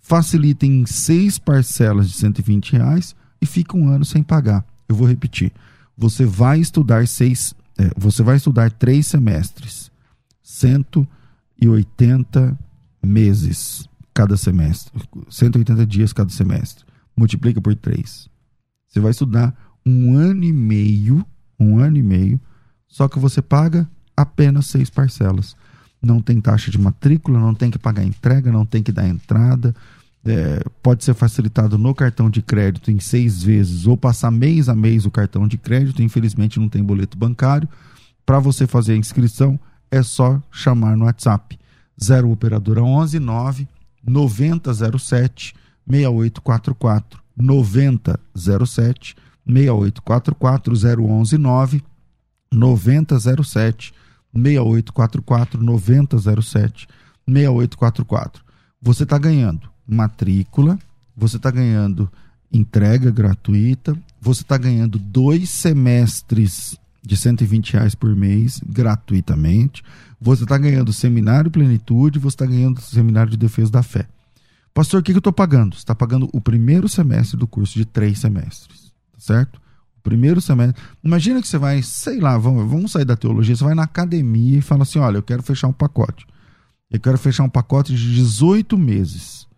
[0.00, 4.64] facilita em seis parcelas de 120 reais e fica um ano sem pagar.
[4.88, 5.52] Eu vou repetir.
[5.98, 9.90] Você vai estudar seis, é, você vai estudar três semestres,
[10.44, 12.56] 180
[13.04, 14.92] meses cada semestre,
[15.28, 16.84] 180 dias cada semestre.
[17.16, 18.30] Multiplica por três.
[18.86, 19.52] Você vai estudar
[19.84, 21.26] um ano e meio,
[21.58, 22.40] um ano e meio,
[22.86, 25.56] só que você paga apenas seis parcelas.
[26.00, 29.74] Não tem taxa de matrícula, não tem que pagar entrega, não tem que dar entrada,
[30.24, 34.74] é, pode ser facilitado no cartão de crédito em seis vezes ou passar mês a
[34.74, 36.02] mês o cartão de crédito.
[36.02, 37.68] Infelizmente não tem boleto bancário.
[38.24, 39.58] Para você fazer a inscrição
[39.90, 41.56] é só chamar no WhatsApp
[42.02, 43.68] 0 operadora 11 9
[44.04, 45.54] 9007
[45.88, 51.84] 6844 9007 6844 011 9
[52.52, 53.94] 9007
[54.34, 56.88] 6844 9007
[57.26, 58.44] 6844.
[58.80, 60.78] Você está ganhando matrícula,
[61.16, 62.10] você está ganhando
[62.52, 69.82] entrega gratuita, você está ganhando dois semestres de 120 reais por mês gratuitamente,
[70.20, 74.06] você está ganhando seminário plenitude, você está ganhando seminário de defesa da fé.
[74.74, 75.74] Pastor, o que, que eu estou pagando?
[75.74, 79.60] Você está pagando o primeiro semestre do curso de três semestres, tá certo?
[80.06, 80.80] Primeiro semestre.
[81.02, 84.58] Imagina que você vai, sei lá, vamos, vamos sair da teologia, você vai na academia
[84.58, 86.24] e fala assim: olha, eu quero fechar um pacote.
[86.88, 89.48] Eu quero fechar um pacote de 18 meses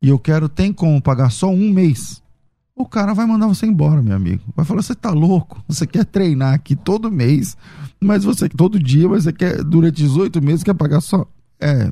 [0.00, 2.22] e eu quero, tem como pagar só um mês,
[2.76, 4.44] o cara vai mandar você embora, meu amigo.
[4.54, 5.60] Vai falar: você tá louco?
[5.66, 7.56] Você quer treinar aqui todo mês,
[8.00, 11.26] mas você todo dia, mas você quer, durante 18 meses, quer pagar só.
[11.58, 11.90] É,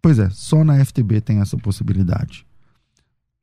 [0.00, 2.46] pois é, só na FTB tem essa possibilidade.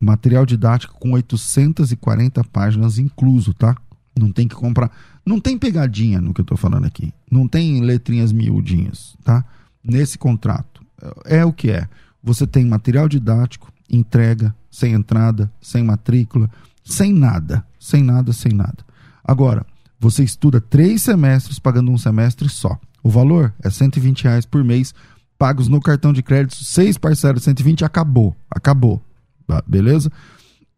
[0.02, 3.76] Material didático com 840 páginas incluso, tá?
[4.18, 4.92] Não tem que comprar.
[5.26, 7.14] Não tem pegadinha no que eu estou falando aqui.
[7.32, 9.44] Não tem letrinhas miudinhas, tá?
[9.84, 10.84] Nesse contrato.
[11.26, 11.88] É o que é.
[12.22, 16.50] Você tem material didático, entrega, sem entrada, sem matrícula,
[16.84, 17.66] sem nada.
[17.80, 18.86] Sem nada, sem nada.
[19.24, 19.66] Agora,
[20.00, 22.78] você estuda três semestres pagando um semestre só.
[23.02, 24.94] O valor é 120 reais por mês,
[25.38, 28.36] pagos no cartão de crédito, seis parcelas, 120, acabou.
[28.52, 29.02] Acabou.
[29.48, 30.12] Tá, beleza?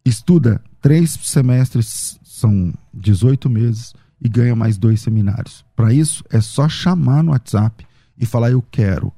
[0.05, 5.65] Estuda três semestres, são 18 meses, e ganha mais dois seminários.
[5.75, 7.85] Para isso, é só chamar no WhatsApp
[8.17, 9.11] e falar: Eu quero.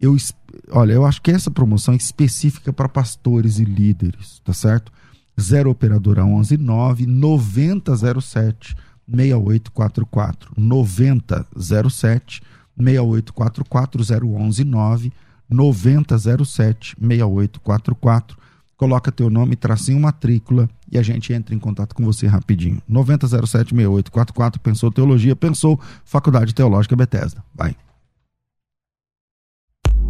[0.00, 0.16] Eu,
[0.70, 4.92] olha, eu acho que essa promoção é específica para pastores e líderes, tá certo?
[5.38, 8.76] 0 Operadora 11 9 9007
[9.06, 12.42] 6844 9007
[12.76, 15.12] 6844 011 9
[15.50, 18.38] 9007 6844
[18.78, 22.80] coloca teu nome, tracinho matrícula e a gente entra em contato com você rapidinho.
[22.88, 27.44] 9007 6844 pensou teologia, pensou Faculdade Teológica Bethesda.
[27.54, 27.76] Vai.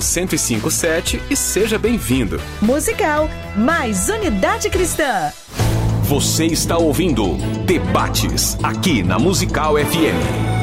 [0.00, 2.40] 1057 e seja bem-vindo.
[2.60, 5.30] Musical, mais unidade cristã.
[6.04, 10.54] Você está ouvindo Debates aqui na Musical FM.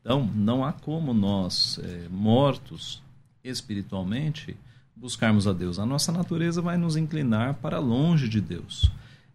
[0.00, 3.02] Então, não há como nós, é, mortos,
[3.48, 4.56] espiritualmente,
[4.94, 5.78] buscarmos a Deus.
[5.78, 8.90] A nossa natureza vai nos inclinar para longe de Deus.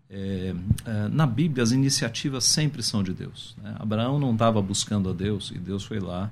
[0.09, 0.53] É,
[0.85, 3.55] é, na Bíblia, as iniciativas sempre são de Deus.
[3.61, 3.75] Né?
[3.79, 6.29] Abraão não estava buscando a Deus e Deus foi lá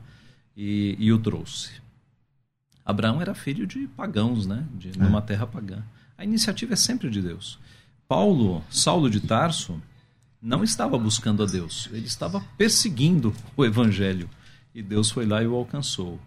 [0.56, 1.72] e, e, o trouxe.
[2.86, 4.66] Abraão era filho de pagãos, né?
[4.74, 4.92] de é.
[4.98, 5.82] numa terra pagã.
[6.18, 7.58] A iniciativa é sempre de Deus.
[8.08, 9.82] Paulo, Saulo de Tarso,
[10.42, 14.30] não estava buscando a Deus, ele estava perseguindo o evangelho
[14.74, 16.20] e Deus foi lá e o alcançou.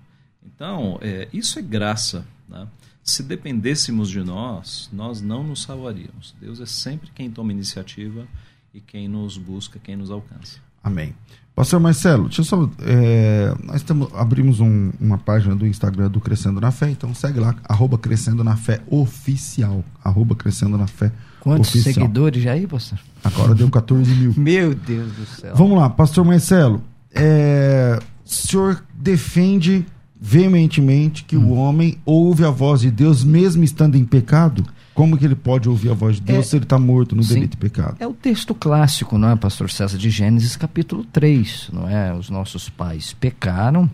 [0.47, 2.25] Então, é, isso é graça.
[2.49, 2.67] Né?
[3.03, 6.35] Se dependêssemos de nós, nós não nos salvaríamos.
[6.41, 8.27] Deus é sempre quem toma iniciativa
[8.73, 10.59] e quem nos busca, quem nos alcança.
[10.83, 11.15] Amém.
[11.55, 12.71] Pastor Marcelo, deixa eu só.
[12.81, 17.39] É, nós tamo, abrimos um, uma página do Instagram do Crescendo na Fé, então segue
[17.39, 19.85] lá, arroba Crescendo na Fé Oficial.
[20.03, 21.95] Arroba Crescendo na Fé Quantos oficial.
[21.95, 22.99] seguidores aí, pastor?
[23.23, 24.33] Agora deu 14 mil.
[24.39, 25.55] Meu Deus do céu.
[25.55, 26.83] Vamos lá, Pastor Marcelo.
[27.15, 29.85] É, o senhor defende
[30.25, 31.49] veementemente que hum.
[31.49, 34.65] o homem ouve a voz de Deus mesmo estando em pecado?
[34.95, 37.25] Como que ele pode ouvir a voz de Deus é, se ele está morto no
[37.25, 37.97] sim, delito e pecado?
[37.99, 42.15] É o texto clássico, não é, pastor César, de Gênesis capítulo 3, não é?
[42.15, 43.91] Os nossos pais pecaram,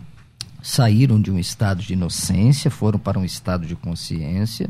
[0.61, 4.69] saíram de um estado de inocência, foram para um estado de consciência,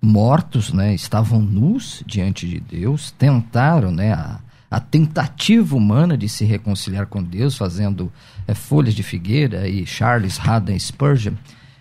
[0.00, 0.94] mortos, né?
[0.94, 4.38] Estavam nus diante de Deus, tentaram, né, a,
[4.70, 8.12] a tentativa humana de se reconciliar com Deus, fazendo
[8.46, 11.34] é, folhas de figueira, e Charles Haddon Spurgeon,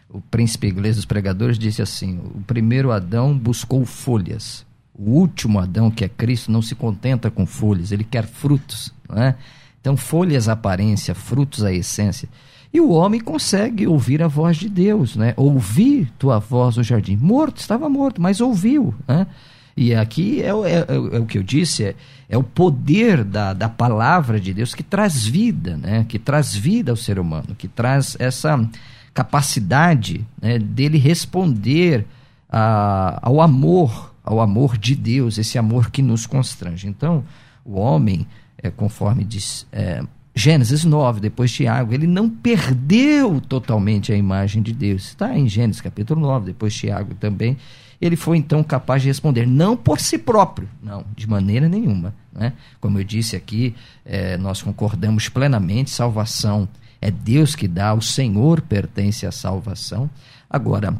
[0.10, 5.90] o príncipe inglês dos pregadores, disse assim: o primeiro Adão buscou folhas, o último Adão,
[5.90, 8.94] que é Cristo, não se contenta com folhas, ele quer frutos.
[9.10, 9.36] Não é?
[9.80, 12.30] Então, folhas a aparência, frutos a essência.
[12.74, 15.34] E o homem consegue ouvir a voz de Deus, né?
[15.36, 17.18] Ouvir tua voz no jardim.
[17.18, 19.28] Morto, estava morto, mas ouviu, né?
[19.76, 21.96] E aqui é, é, é, é o que eu disse, é,
[22.30, 26.06] é, o poder da, da palavra de Deus que traz vida, né?
[26.08, 28.68] Que traz vida ao ser humano, que traz essa
[29.14, 32.06] capacidade né, dele responder
[32.50, 36.88] a, ao amor, ao amor de Deus, esse amor que nos constrange.
[36.88, 37.24] Então,
[37.66, 40.04] o homem, é, conforme diz é,
[40.34, 45.08] Gênesis 9, depois Tiago, ele não perdeu totalmente a imagem de Deus.
[45.08, 47.58] Está em Gênesis capítulo 9, depois Tiago também.
[48.02, 52.14] Ele foi então capaz de responder, não por si próprio, não, de maneira nenhuma.
[52.34, 52.54] Né?
[52.80, 56.68] Como eu disse aqui, é, nós concordamos plenamente: salvação
[57.00, 60.10] é Deus que dá, o Senhor pertence à salvação.
[60.50, 60.96] Agora,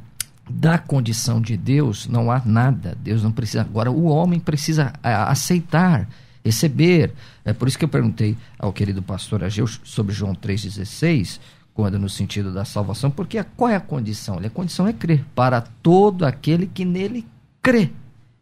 [0.50, 3.62] da condição de Deus não há nada, Deus não precisa.
[3.62, 6.08] Agora, o homem precisa aceitar
[6.44, 7.14] receber.
[7.46, 11.40] É por isso que eu perguntei ao querido pastor Ageu sobre João 3,16,
[11.74, 14.40] quando no sentido da salvação, porque qual é a condição?
[14.40, 17.26] A condição é crer, para todo aquele que nele
[17.62, 17.92] crê.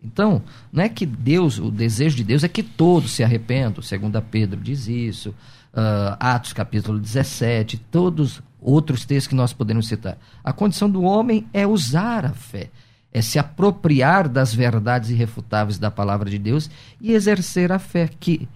[0.04, 4.22] Então, não é que Deus, o desejo de Deus é que todos se arrependam, segundo
[4.22, 5.30] Pedro diz isso,
[5.74, 10.18] uh, Atos capítulo 17, todos outros textos que nós podemos citar.
[10.44, 12.70] A condição do homem é usar a fé
[13.12, 16.70] é se apropriar das verdades irrefutáveis da palavra de Deus
[17.02, 18.48] e exercer a fé, que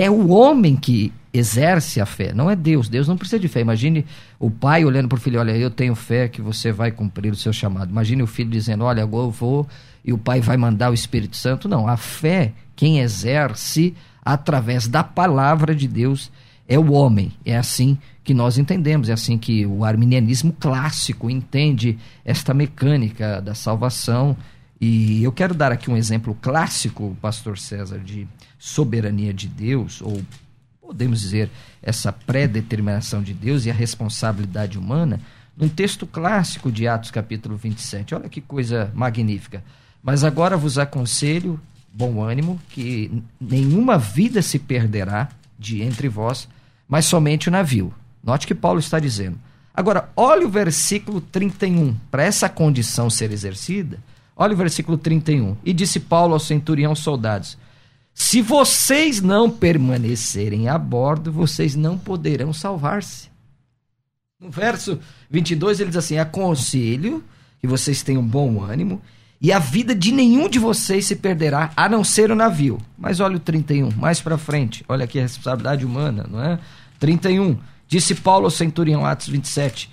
[0.00, 2.88] é o homem que exerce a fé, não é Deus.
[2.88, 3.60] Deus não precisa de fé.
[3.60, 4.06] Imagine
[4.38, 7.36] o pai olhando para o filho: Olha, eu tenho fé que você vai cumprir o
[7.36, 7.90] seu chamado.
[7.90, 9.68] Imagine o filho dizendo: Olha, agora eu vou
[10.04, 11.68] e o pai vai mandar o Espírito Santo.
[11.68, 16.30] Não, a fé, quem exerce através da palavra de Deus
[16.66, 17.32] é o homem.
[17.44, 23.54] É assim que nós entendemos, é assim que o arminianismo clássico entende esta mecânica da
[23.54, 24.36] salvação.
[24.84, 28.26] E eu quero dar aqui um exemplo clássico, pastor César, de
[28.58, 30.20] soberania de Deus, ou
[30.80, 31.48] podemos dizer
[31.80, 35.20] essa pré-determinação de Deus e a responsabilidade humana,
[35.56, 38.16] num texto clássico de Atos capítulo 27.
[38.16, 39.62] Olha que coisa magnífica.
[40.02, 41.60] Mas agora vos aconselho,
[41.94, 46.48] bom ânimo, que nenhuma vida se perderá de entre vós,
[46.88, 47.94] mas somente o navio.
[48.20, 49.38] Note que Paulo está dizendo.
[49.72, 51.94] Agora, olha o versículo 31.
[52.10, 54.00] Para essa condição ser exercida,
[54.42, 55.56] olha o versículo 31.
[55.64, 57.56] E disse Paulo ao centurião soldados:
[58.12, 63.30] Se vocês não permanecerem a bordo, vocês não poderão salvar-se.
[64.40, 64.98] No verso
[65.30, 67.22] 22 ele diz assim: Aconselho
[67.60, 69.00] que vocês tenham bom ânimo
[69.40, 72.78] e a vida de nenhum de vocês se perderá, a não ser o navio.
[72.96, 74.84] Mas olha o 31, mais para frente.
[74.88, 76.60] Olha aqui a responsabilidade humana, não é?
[77.00, 77.58] 31.
[77.88, 79.90] Disse Paulo ao centurião, Atos 27,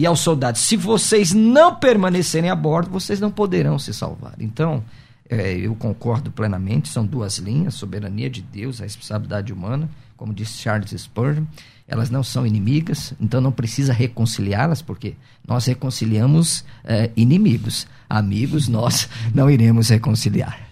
[0.00, 4.34] e aos soldados: Se vocês não permanecerem a bordo, vocês não poderão se salvar.
[4.38, 4.84] Então,
[5.28, 10.58] é, eu concordo plenamente, são duas linhas: soberania de Deus, a responsabilidade humana, como disse
[10.58, 11.44] Charles Spurgeon.
[11.90, 17.86] Elas não são inimigas, então não precisa reconciliá-las, porque nós reconciliamos é, inimigos.
[18.10, 20.68] Amigos, nós não iremos reconciliar.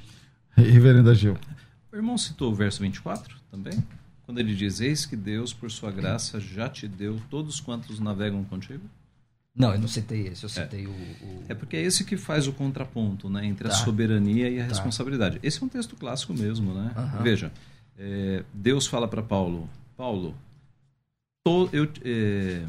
[0.55, 1.39] Reverenda Gil.
[1.91, 3.83] O irmão citou o verso 24 também?
[4.27, 8.45] quando ele diz: Eis que Deus, por sua graça, já te deu todos quantos navegam
[8.45, 8.83] contigo?
[9.57, 10.87] Não, eu não citei esse, eu citei é.
[10.87, 13.75] o, o, É porque é esse que faz o contraponto né, entre tá.
[13.75, 14.69] a soberania e a tá.
[14.69, 15.39] responsabilidade.
[15.43, 16.93] Esse é um texto clássico mesmo, né?
[16.97, 17.23] Uhum.
[17.23, 17.51] Veja,
[17.99, 20.35] é, Deus fala para Paulo: Paulo,
[21.43, 22.63] to, eu, é,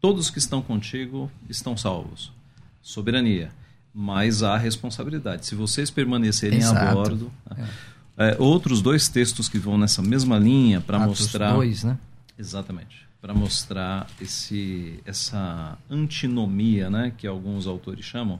[0.00, 2.32] todos que estão contigo estão salvos.
[2.80, 3.50] Soberania.
[3.94, 5.44] Mas há responsabilidade.
[5.44, 6.78] Se vocês permanecerem Exato.
[6.78, 7.30] a bordo.
[7.50, 11.52] É é, outros dois textos que vão nessa mesma linha para mostrar.
[11.54, 11.98] dois, né?
[12.38, 13.08] Exatamente.
[13.22, 18.38] Para mostrar esse, essa antinomia, né, que alguns autores chamam.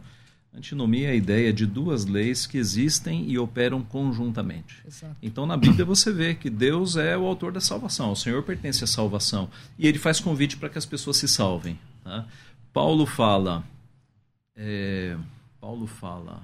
[0.55, 4.83] Antinomia é a ideia de duas leis que existem e operam conjuntamente.
[4.87, 5.16] Exato.
[5.22, 8.85] Então, na Bíblia, você vê que Deus é o autor da salvação, o Senhor pertence
[8.85, 9.49] à salvação.
[9.78, 11.78] E ele faz convite para que as pessoas se salvem.
[12.05, 12.26] Tá?
[12.70, 13.64] Paulo fala.
[14.55, 15.16] É,
[15.59, 16.43] Paulo fala.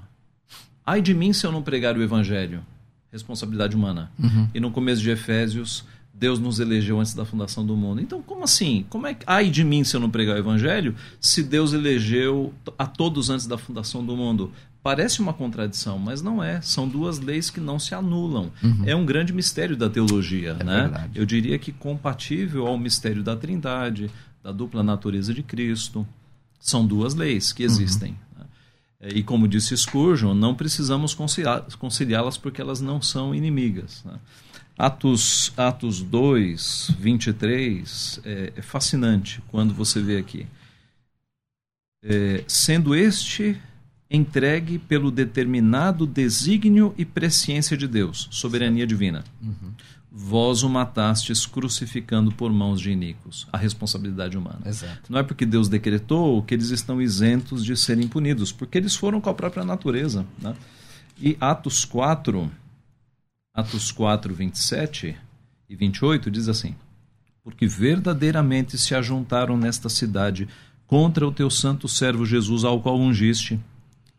[0.86, 2.64] Ai de mim se eu não pregar o evangelho
[3.12, 4.10] responsabilidade humana.
[4.18, 4.48] Uhum.
[4.54, 5.84] E no começo de Efésios,
[6.18, 8.00] Deus nos elegeu antes da fundação do mundo.
[8.00, 8.84] Então, como assim?
[8.90, 12.52] Como é que ai de mim se eu não pregar o evangelho, se Deus elegeu
[12.76, 14.52] a todos antes da fundação do mundo?
[14.82, 16.60] Parece uma contradição, mas não é.
[16.60, 18.50] São duas leis que não se anulam.
[18.62, 18.82] Uhum.
[18.84, 20.80] É um grande mistério da teologia, é né?
[20.82, 21.18] Verdade.
[21.18, 24.10] Eu diria que compatível ao mistério da Trindade,
[24.42, 26.06] da dupla natureza de Cristo.
[26.58, 28.10] São duas leis que existem.
[28.10, 28.18] Uhum.
[29.14, 34.02] E como disse Spurgeon, não precisamos conciliá-las porque elas não são inimigas.
[34.04, 34.14] Né?
[34.78, 40.46] Atos, Atos 2, 23, é, é fascinante quando você vê aqui.
[42.04, 43.60] É, sendo este
[44.08, 49.24] entregue pelo determinado desígnio e presciência de Deus, soberania divina.
[49.42, 49.72] Uhum.
[50.10, 53.46] Vós o matastes crucificando por mãos de iníquos.
[53.52, 54.60] A responsabilidade humana.
[54.64, 55.12] Exato.
[55.12, 59.20] Não é porque Deus decretou que eles estão isentos de serem punidos, porque eles foram
[59.20, 60.24] com a própria natureza.
[60.40, 60.54] Né?
[61.20, 62.50] E Atos 4,
[63.58, 65.16] Atos 4, 27
[65.68, 66.76] e 28 diz assim:
[67.42, 70.46] Porque verdadeiramente se ajuntaram nesta cidade
[70.86, 73.58] contra o teu santo servo Jesus, ao qual ungiste,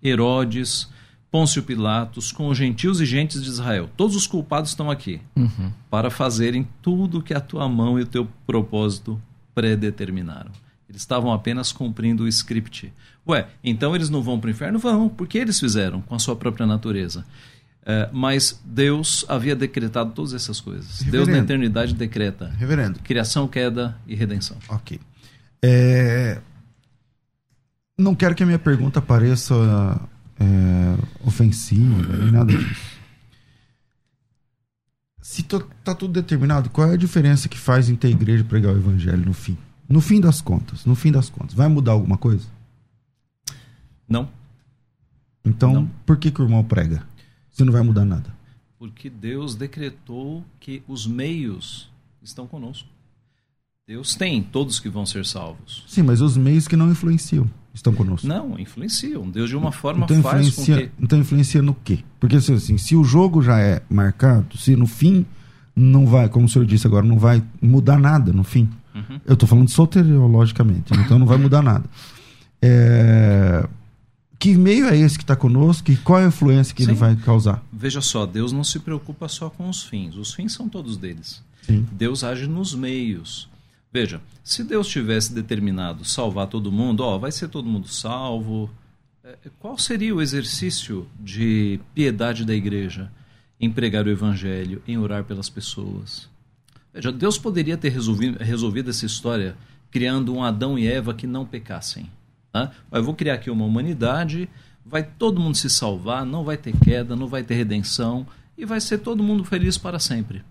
[0.03, 0.89] Herodes,
[1.31, 3.89] Pôncio Pilatos, com os gentios e gentes de Israel.
[3.95, 5.71] Todos os culpados estão aqui uhum.
[5.89, 9.21] para fazerem tudo que a tua mão e o teu propósito
[9.55, 10.51] predeterminaram.
[10.89, 12.91] Eles estavam apenas cumprindo o script.
[13.25, 14.79] Ué, então eles não vão para o inferno?
[14.79, 17.23] Vão, porque eles fizeram com a sua própria natureza.
[17.85, 20.99] É, mas Deus havia decretado todas essas coisas.
[20.99, 21.11] Reverendo.
[21.11, 22.99] Deus na eternidade decreta Reverendo.
[22.99, 24.57] criação, queda e redenção.
[24.67, 24.99] Ok.
[25.61, 26.39] É...
[27.97, 29.53] Não quero que a minha pergunta pareça
[30.39, 32.99] é, ofensiva, nem nada disso.
[35.21, 38.73] Se está tudo determinado, qual é a diferença que faz em ter igreja e pregar
[38.73, 39.57] o evangelho no fim?
[39.87, 42.47] No fim das contas, no fim das contas, vai mudar alguma coisa?
[44.07, 44.29] Não.
[45.43, 45.89] Então, não.
[46.05, 47.03] por que, que o irmão prega?
[47.59, 48.33] Se não vai mudar nada?
[48.77, 51.91] Porque Deus decretou que os meios
[52.23, 52.87] estão conosco.
[53.85, 55.83] Deus tem todos que vão ser salvos.
[55.85, 58.25] Sim, mas os meios que não influenciam estão conosco.
[58.25, 59.29] Não, influenciam.
[59.29, 60.89] Deus de uma forma então, faz com que...
[61.01, 61.99] Então influencia no quê?
[62.17, 65.25] Porque assim, se o jogo já é marcado, se no fim
[65.75, 68.69] não vai, como o senhor disse agora, não vai mudar nada no fim.
[68.95, 69.19] Uhum.
[69.25, 71.83] Eu estou falando soteriologicamente, então não vai mudar nada.
[72.61, 73.67] É...
[74.39, 76.91] Que meio é esse que está conosco e qual é a influência que Sim.
[76.91, 77.61] ele vai causar?
[77.71, 80.15] Veja só, Deus não se preocupa só com os fins.
[80.15, 81.43] Os fins são todos deles.
[81.61, 81.85] Sim.
[81.91, 83.49] Deus age nos meios.
[83.91, 88.69] Veja, se Deus tivesse determinado salvar todo mundo, ó, vai ser todo mundo salvo,
[89.23, 93.11] é, qual seria o exercício de piedade da igreja?
[93.59, 96.29] Em pregar o evangelho, em orar pelas pessoas.
[96.93, 99.57] Veja, Deus poderia ter resolvido, resolvido essa história
[99.91, 102.09] criando um Adão e Eva que não pecassem.
[102.51, 102.71] Tá?
[102.91, 104.49] Eu vou criar aqui uma humanidade,
[104.85, 108.25] vai todo mundo se salvar, não vai ter queda, não vai ter redenção
[108.57, 110.43] e vai ser todo mundo feliz para sempre.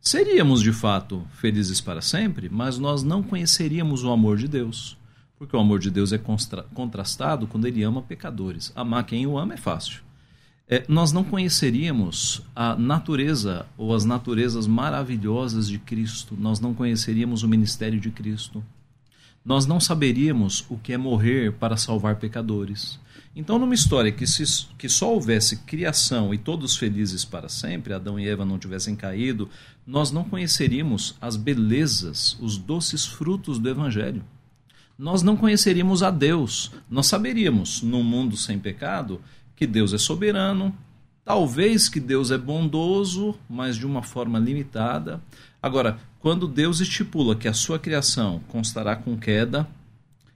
[0.00, 4.96] Seríamos de fato felizes para sempre, mas nós não conheceríamos o amor de Deus.
[5.38, 6.20] Porque o amor de Deus é
[6.72, 8.72] contrastado quando ele ama pecadores.
[8.74, 10.00] Amar quem o ama é fácil.
[10.68, 17.44] É, nós não conheceríamos a natureza ou as naturezas maravilhosas de Cristo, nós não conheceríamos
[17.44, 18.64] o ministério de Cristo,
[19.46, 22.98] nós não saberíamos o que é morrer para salvar pecadores.
[23.34, 28.18] Então, numa história que, se, que só houvesse criação e todos felizes para sempre, Adão
[28.18, 29.48] e Eva não tivessem caído,
[29.86, 34.24] nós não conheceríamos as belezas, os doces frutos do Evangelho.
[34.98, 36.72] Nós não conheceríamos a Deus.
[36.90, 39.20] Nós saberíamos, num mundo sem pecado,
[39.54, 40.76] que Deus é soberano,
[41.26, 45.20] talvez que Deus é bondoso, mas de uma forma limitada.
[45.60, 49.66] Agora, quando Deus estipula que a sua criação constará com queda,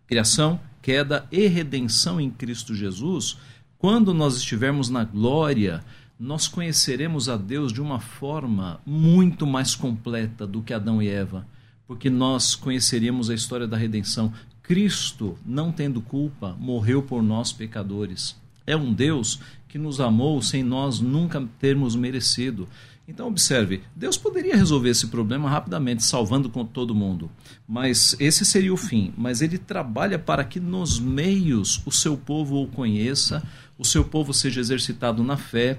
[0.04, 3.38] criação queda e redenção em Cristo Jesus,
[3.78, 5.84] quando nós estivermos na glória,
[6.18, 11.46] nós conheceremos a Deus de uma forma muito mais completa do que Adão e Eva,
[11.86, 14.32] porque nós conheceríamos a história da redenção.
[14.60, 18.39] Cristo, não tendo culpa, morreu por nós pecadores.
[18.66, 22.68] É um Deus que nos amou sem nós nunca termos merecido.
[23.10, 27.28] Então, observe: Deus poderia resolver esse problema rapidamente, salvando com todo mundo,
[27.66, 29.12] mas esse seria o fim.
[29.16, 33.42] Mas ele trabalha para que nos meios o seu povo o conheça,
[33.76, 35.78] o seu povo seja exercitado na fé,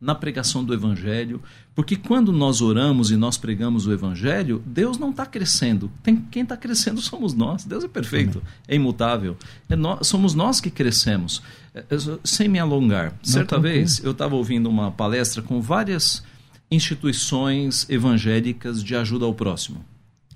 [0.00, 1.42] na pregação do Evangelho,
[1.74, 5.90] porque quando nós oramos e nós pregamos o Evangelho, Deus não está crescendo.
[6.02, 7.64] Tem, quem está crescendo somos nós.
[7.64, 9.36] Deus é perfeito, é imutável.
[9.68, 11.42] É nós, somos nós que crescemos.
[11.74, 11.84] É,
[12.24, 16.24] sem me alongar, certa vez eu estava ouvindo uma palestra com várias
[16.70, 19.84] instituições evangélicas de ajuda ao próximo.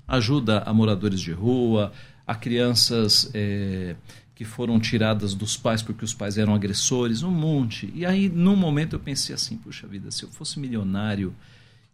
[0.07, 1.91] Ajuda a moradores de rua,
[2.27, 3.95] a crianças é,
[4.35, 7.91] que foram tiradas dos pais porque os pais eram agressores, um monte.
[7.95, 11.33] E aí, num momento, eu pensei assim: puxa vida, se eu fosse milionário,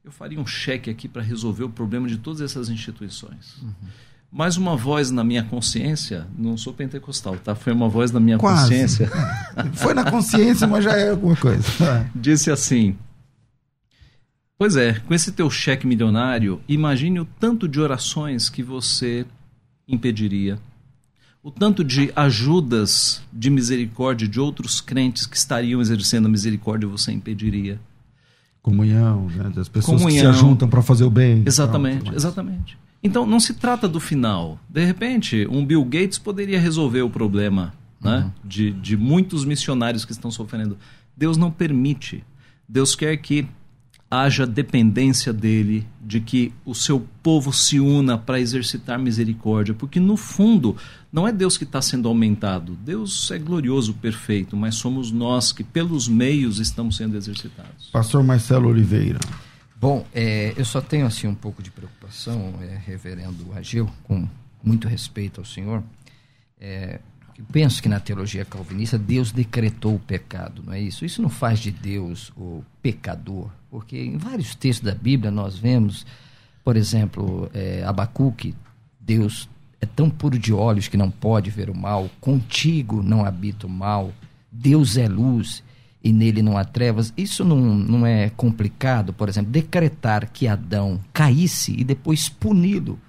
[0.03, 3.57] eu faria um cheque aqui para resolver o problema de todas essas instituições.
[3.61, 3.73] Uhum.
[4.31, 7.53] Mas uma voz na minha consciência, não sou pentecostal, tá?
[7.53, 8.61] Foi uma voz na minha Quase.
[8.61, 9.11] consciência.
[9.75, 11.61] Foi na consciência, mas já é alguma coisa.
[12.15, 12.95] Disse assim:
[14.57, 19.25] Pois é, com esse teu cheque milionário, imagine o tanto de orações que você
[19.87, 20.57] impediria,
[21.43, 27.11] o tanto de ajudas de misericórdia de outros crentes que estariam exercendo a misericórdia você
[27.11, 27.79] impediria.
[28.61, 29.49] Comunhão, né?
[29.49, 30.31] das pessoas Comunhão.
[30.31, 31.41] que se juntam para fazer o bem.
[31.45, 32.77] Exatamente, tal, exatamente.
[33.03, 34.59] Então não se trata do final.
[34.69, 38.19] De repente, um Bill Gates poderia resolver o problema né?
[38.19, 38.31] uhum.
[38.47, 40.77] de, de muitos missionários que estão sofrendo.
[41.17, 42.23] Deus não permite.
[42.69, 43.47] Deus quer que
[44.11, 50.17] haja dependência dele, de que o seu povo se una para exercitar misericórdia, porque no
[50.17, 50.75] fundo
[51.13, 52.75] não é Deus que está sendo aumentado.
[52.83, 57.89] Deus é glorioso, perfeito, mas somos nós que pelos meios estamos sendo exercitados.
[57.93, 59.19] Pastor Marcelo Oliveira.
[59.79, 64.27] Bom, é, eu só tenho assim um pouco de preocupação, é, Reverendo Agil, com
[64.61, 65.81] muito respeito ao senhor.
[66.59, 66.99] É,
[67.51, 71.05] penso que na teologia calvinista Deus decretou o pecado, não é isso?
[71.05, 76.05] Isso não faz de Deus o pecador, porque em vários textos da Bíblia nós vemos,
[76.63, 78.55] por exemplo, é, Abacuque,
[78.99, 83.65] Deus é tão puro de olhos que não pode ver o mal, contigo não habita
[83.65, 84.13] o mal,
[84.51, 85.63] Deus é luz
[86.03, 87.13] e nele não há trevas.
[87.15, 92.99] Isso não, não é complicado, por exemplo, decretar que Adão caísse e depois puni-lo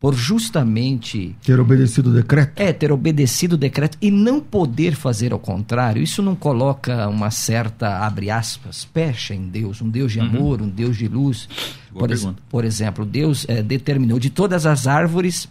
[0.00, 2.52] por justamente ter obedecido o decreto.
[2.56, 6.00] É, ter obedecido o decreto e não poder fazer ao contrário.
[6.00, 10.26] Isso não coloca uma certa abre aspas pecha em Deus, um Deus de uhum.
[10.26, 11.48] amor, um Deus de luz.
[11.92, 15.48] por, ex por, exemplo, Deus é, determinou de todas as árvores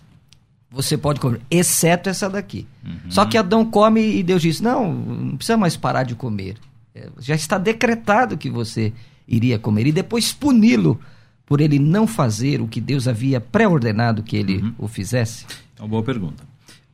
[0.70, 2.68] você pode comer, exceto essa daqui.
[2.86, 3.10] Uhum.
[3.10, 6.56] Só que Adão come e Deus diz: não, não precisa mais parar de comer.
[6.93, 8.93] É, já está decretado que você
[9.28, 11.00] iria comer e depois puni-lo
[11.48, 14.74] por ele não fazer o que Deus havia pré-ordenado que ele uhum.
[14.78, 15.45] o fizesse?
[15.78, 16.43] É uma boa pergunta.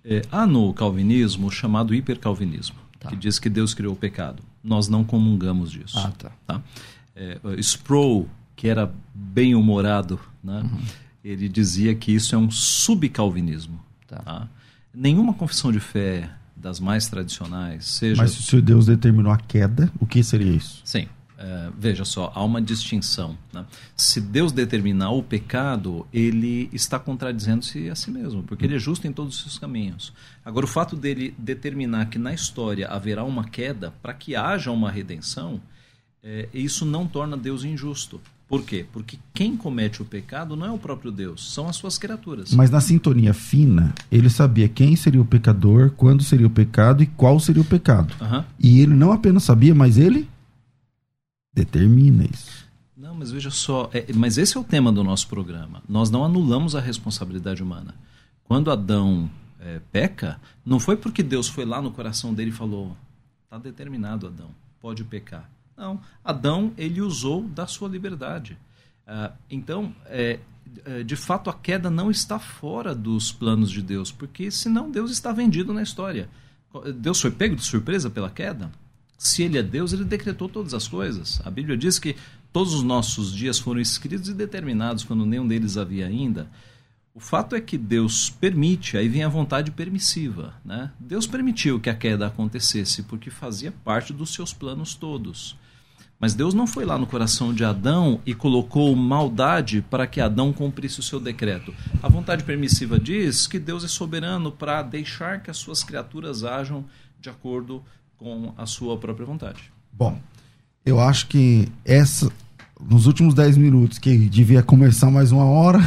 [0.06, 3.10] É, há no calvinismo o chamado hipercalvinismo, tá.
[3.10, 4.43] que diz que Deus criou o pecado.
[4.64, 5.97] Nós não comungamos disso.
[5.97, 6.32] Ah, tá.
[6.45, 6.62] tá?
[7.16, 10.62] É, Sproul, que era bem humorado, né?
[10.62, 10.80] Uhum.
[11.24, 13.80] ele dizia que isso é um subcalvinismo.
[14.08, 14.18] Tá.
[14.20, 14.47] Tá?
[14.93, 18.22] Nenhuma confissão de fé das mais tradicionais, seja.
[18.22, 20.82] Mas se Deus determinou a queda, o que seria isso?
[20.86, 21.08] Sim.
[21.38, 23.38] É, veja só, há uma distinção.
[23.51, 23.65] Né?
[23.97, 29.07] Se Deus determinar o pecado, ele está contradizendo-se a si mesmo, porque ele é justo
[29.07, 30.13] em todos os seus caminhos.
[30.45, 34.91] Agora, o fato dele determinar que na história haverá uma queda para que haja uma
[34.91, 35.59] redenção,
[36.23, 38.21] é, isso não torna Deus injusto.
[38.47, 38.86] Por quê?
[38.93, 42.53] Porque quem comete o pecado não é o próprio Deus, são as suas criaturas.
[42.53, 47.07] Mas na sintonia fina, ele sabia quem seria o pecador, quando seria o pecado e
[47.07, 48.13] qual seria o pecado.
[48.21, 48.43] Uhum.
[48.59, 50.29] E ele não apenas sabia, mas ele
[51.54, 52.64] determina isso.
[52.95, 55.84] Não, mas veja só, é, mas esse é o tema do nosso programa.
[55.88, 57.95] Nós não anulamos a responsabilidade humana.
[58.43, 59.30] Quando Adão
[59.60, 62.95] é, peca, não foi porque Deus foi lá no coração dele e falou:
[63.43, 64.49] está determinado, Adão,
[64.80, 65.49] pode pecar.
[65.76, 68.58] Não, Adão ele usou da sua liberdade.
[69.06, 70.39] Ah, então, é,
[70.86, 75.12] é, de fato, a queda não está fora dos planos de Deus, porque senão Deus
[75.12, 76.30] está vendido na história.
[76.95, 78.72] Deus foi pego de surpresa pela queda?
[79.24, 81.39] Se ele é Deus, ele decretou todas as coisas.
[81.45, 82.17] A Bíblia diz que
[82.51, 86.49] todos os nossos dias foram escritos e determinados quando nenhum deles havia ainda.
[87.15, 90.55] O fato é que Deus permite, aí vem a vontade permissiva.
[90.65, 90.91] Né?
[90.99, 95.55] Deus permitiu que a queda acontecesse porque fazia parte dos seus planos todos.
[96.19, 100.51] Mas Deus não foi lá no coração de Adão e colocou maldade para que Adão
[100.51, 101.74] cumprisse o seu decreto.
[102.01, 106.84] A vontade permissiva diz que Deus é soberano para deixar que as suas criaturas ajam
[107.21, 107.82] de acordo
[108.24, 109.71] com a sua própria vontade.
[109.91, 110.17] Bom,
[110.86, 112.32] eu acho que essa
[112.89, 115.80] nos últimos 10 minutos, que devia começar mais uma hora,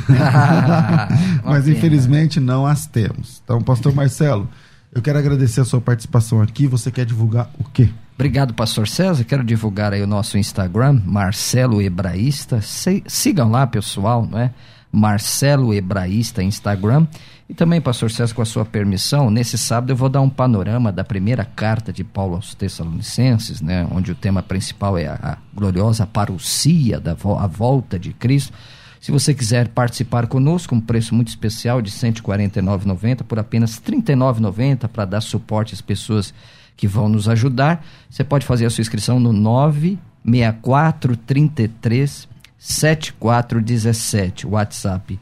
[1.45, 3.43] mas infelizmente não as temos.
[3.45, 4.49] Então, pastor Marcelo,
[4.93, 6.67] eu quero agradecer a sua participação aqui.
[6.67, 7.91] Você quer divulgar o quê?
[8.15, 9.25] Obrigado, pastor César.
[9.25, 12.61] Quero divulgar aí o nosso Instagram, Marcelo Hebraísta.
[12.63, 14.53] Sigam lá, pessoal, não é?
[14.91, 17.07] Marcelo Hebraísta Instagram.
[17.49, 20.91] E também, pastor César, com a sua permissão, nesse sábado eu vou dar um panorama
[20.91, 25.39] da primeira carta de Paulo aos Tessalonicenses, né, onde o tema principal é a, a
[25.55, 28.53] gloriosa parousia da a volta de Cristo.
[29.01, 33.93] Se você quiser participar conosco, um preço muito especial de R$ 149,90 por apenas R$
[33.93, 36.35] 39,90 para dar suporte às pessoas
[36.77, 42.27] que vão nos ajudar, você pode fazer a sua inscrição no 96433
[42.59, 45.21] 7417, WhatsApp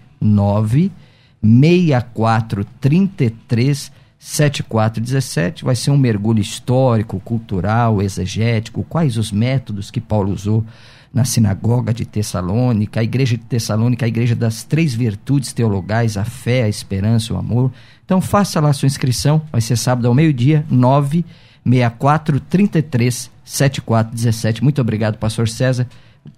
[1.44, 5.64] 96433 7417.
[5.64, 10.64] Vai ser um mergulho histórico, cultural, exegético, quais os métodos que Paulo usou
[11.12, 16.24] na sinagoga de Tessalônica, a igreja de Tessalônica, a igreja das três virtudes teologais, a
[16.24, 17.70] fé, a esperança o amor.
[18.04, 24.64] Então faça lá sua inscrição, vai ser sábado ao meio-dia, 96433 7417.
[24.64, 25.86] Muito obrigado, pastor César.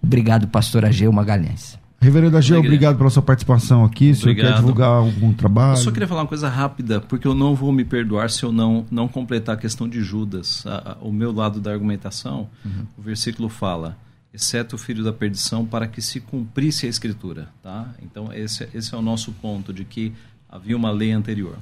[0.02, 1.78] Obrigado, pastor Ageu Magalhães.
[2.00, 4.14] Reverendo Ageu, obrigado pela sua participação aqui.
[4.14, 5.72] Se você quer divulgar algum trabalho?
[5.72, 8.52] Eu só queria falar uma coisa rápida, porque eu não vou me perdoar se eu
[8.52, 10.64] não, não completar a questão de Judas.
[10.66, 12.86] A, a, o meu lado da argumentação, uhum.
[12.96, 13.96] o versículo fala:
[14.32, 17.48] exceto o filho da perdição, para que se cumprisse a escritura.
[17.62, 17.88] Tá?
[18.02, 20.12] Então, esse, esse é o nosso ponto, de que
[20.48, 21.56] havia uma lei anterior.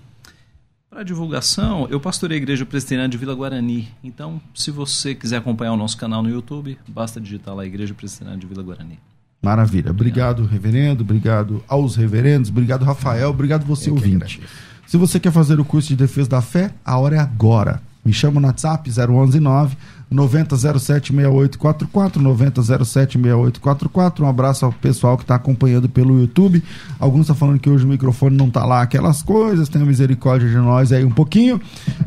[0.90, 3.88] Para divulgação, eu pastorei a Igreja Presbiteriana de Vila Guarani.
[4.02, 8.38] Então, se você quiser acompanhar o nosso canal no YouTube, basta digitar lá Igreja Presbiteriana
[8.38, 8.98] de Vila Guarani.
[9.44, 9.90] Maravilha.
[9.90, 11.02] Obrigado, obrigado, reverendo.
[11.02, 12.50] Obrigado aos reverendos.
[12.50, 13.30] Obrigado, Rafael.
[13.30, 14.40] Obrigado você, eu ouvinte.
[14.86, 17.80] Se você quer fazer o curso de defesa da fé, a hora é agora.
[18.04, 19.76] Me chama no WhatsApp 0119
[20.14, 24.20] 90076844, 90076844.
[24.20, 26.62] Um abraço ao pessoal que está acompanhando pelo YouTube.
[26.98, 29.68] Alguns estão tá falando que hoje o microfone não está lá, aquelas coisas.
[29.68, 31.60] Tenha misericórdia de nós aí um pouquinho.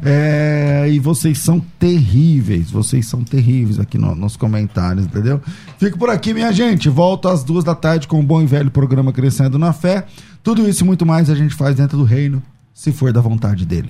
[0.03, 5.41] É, e vocês são terríveis, vocês são terríveis aqui no, nos comentários, entendeu?
[5.77, 6.89] Fico por aqui, minha gente.
[6.89, 10.05] Volto às duas da tarde com o bom e velho programa Crescendo na Fé.
[10.41, 12.41] Tudo isso e muito mais a gente faz dentro do reino,
[12.73, 13.89] se for da vontade dele.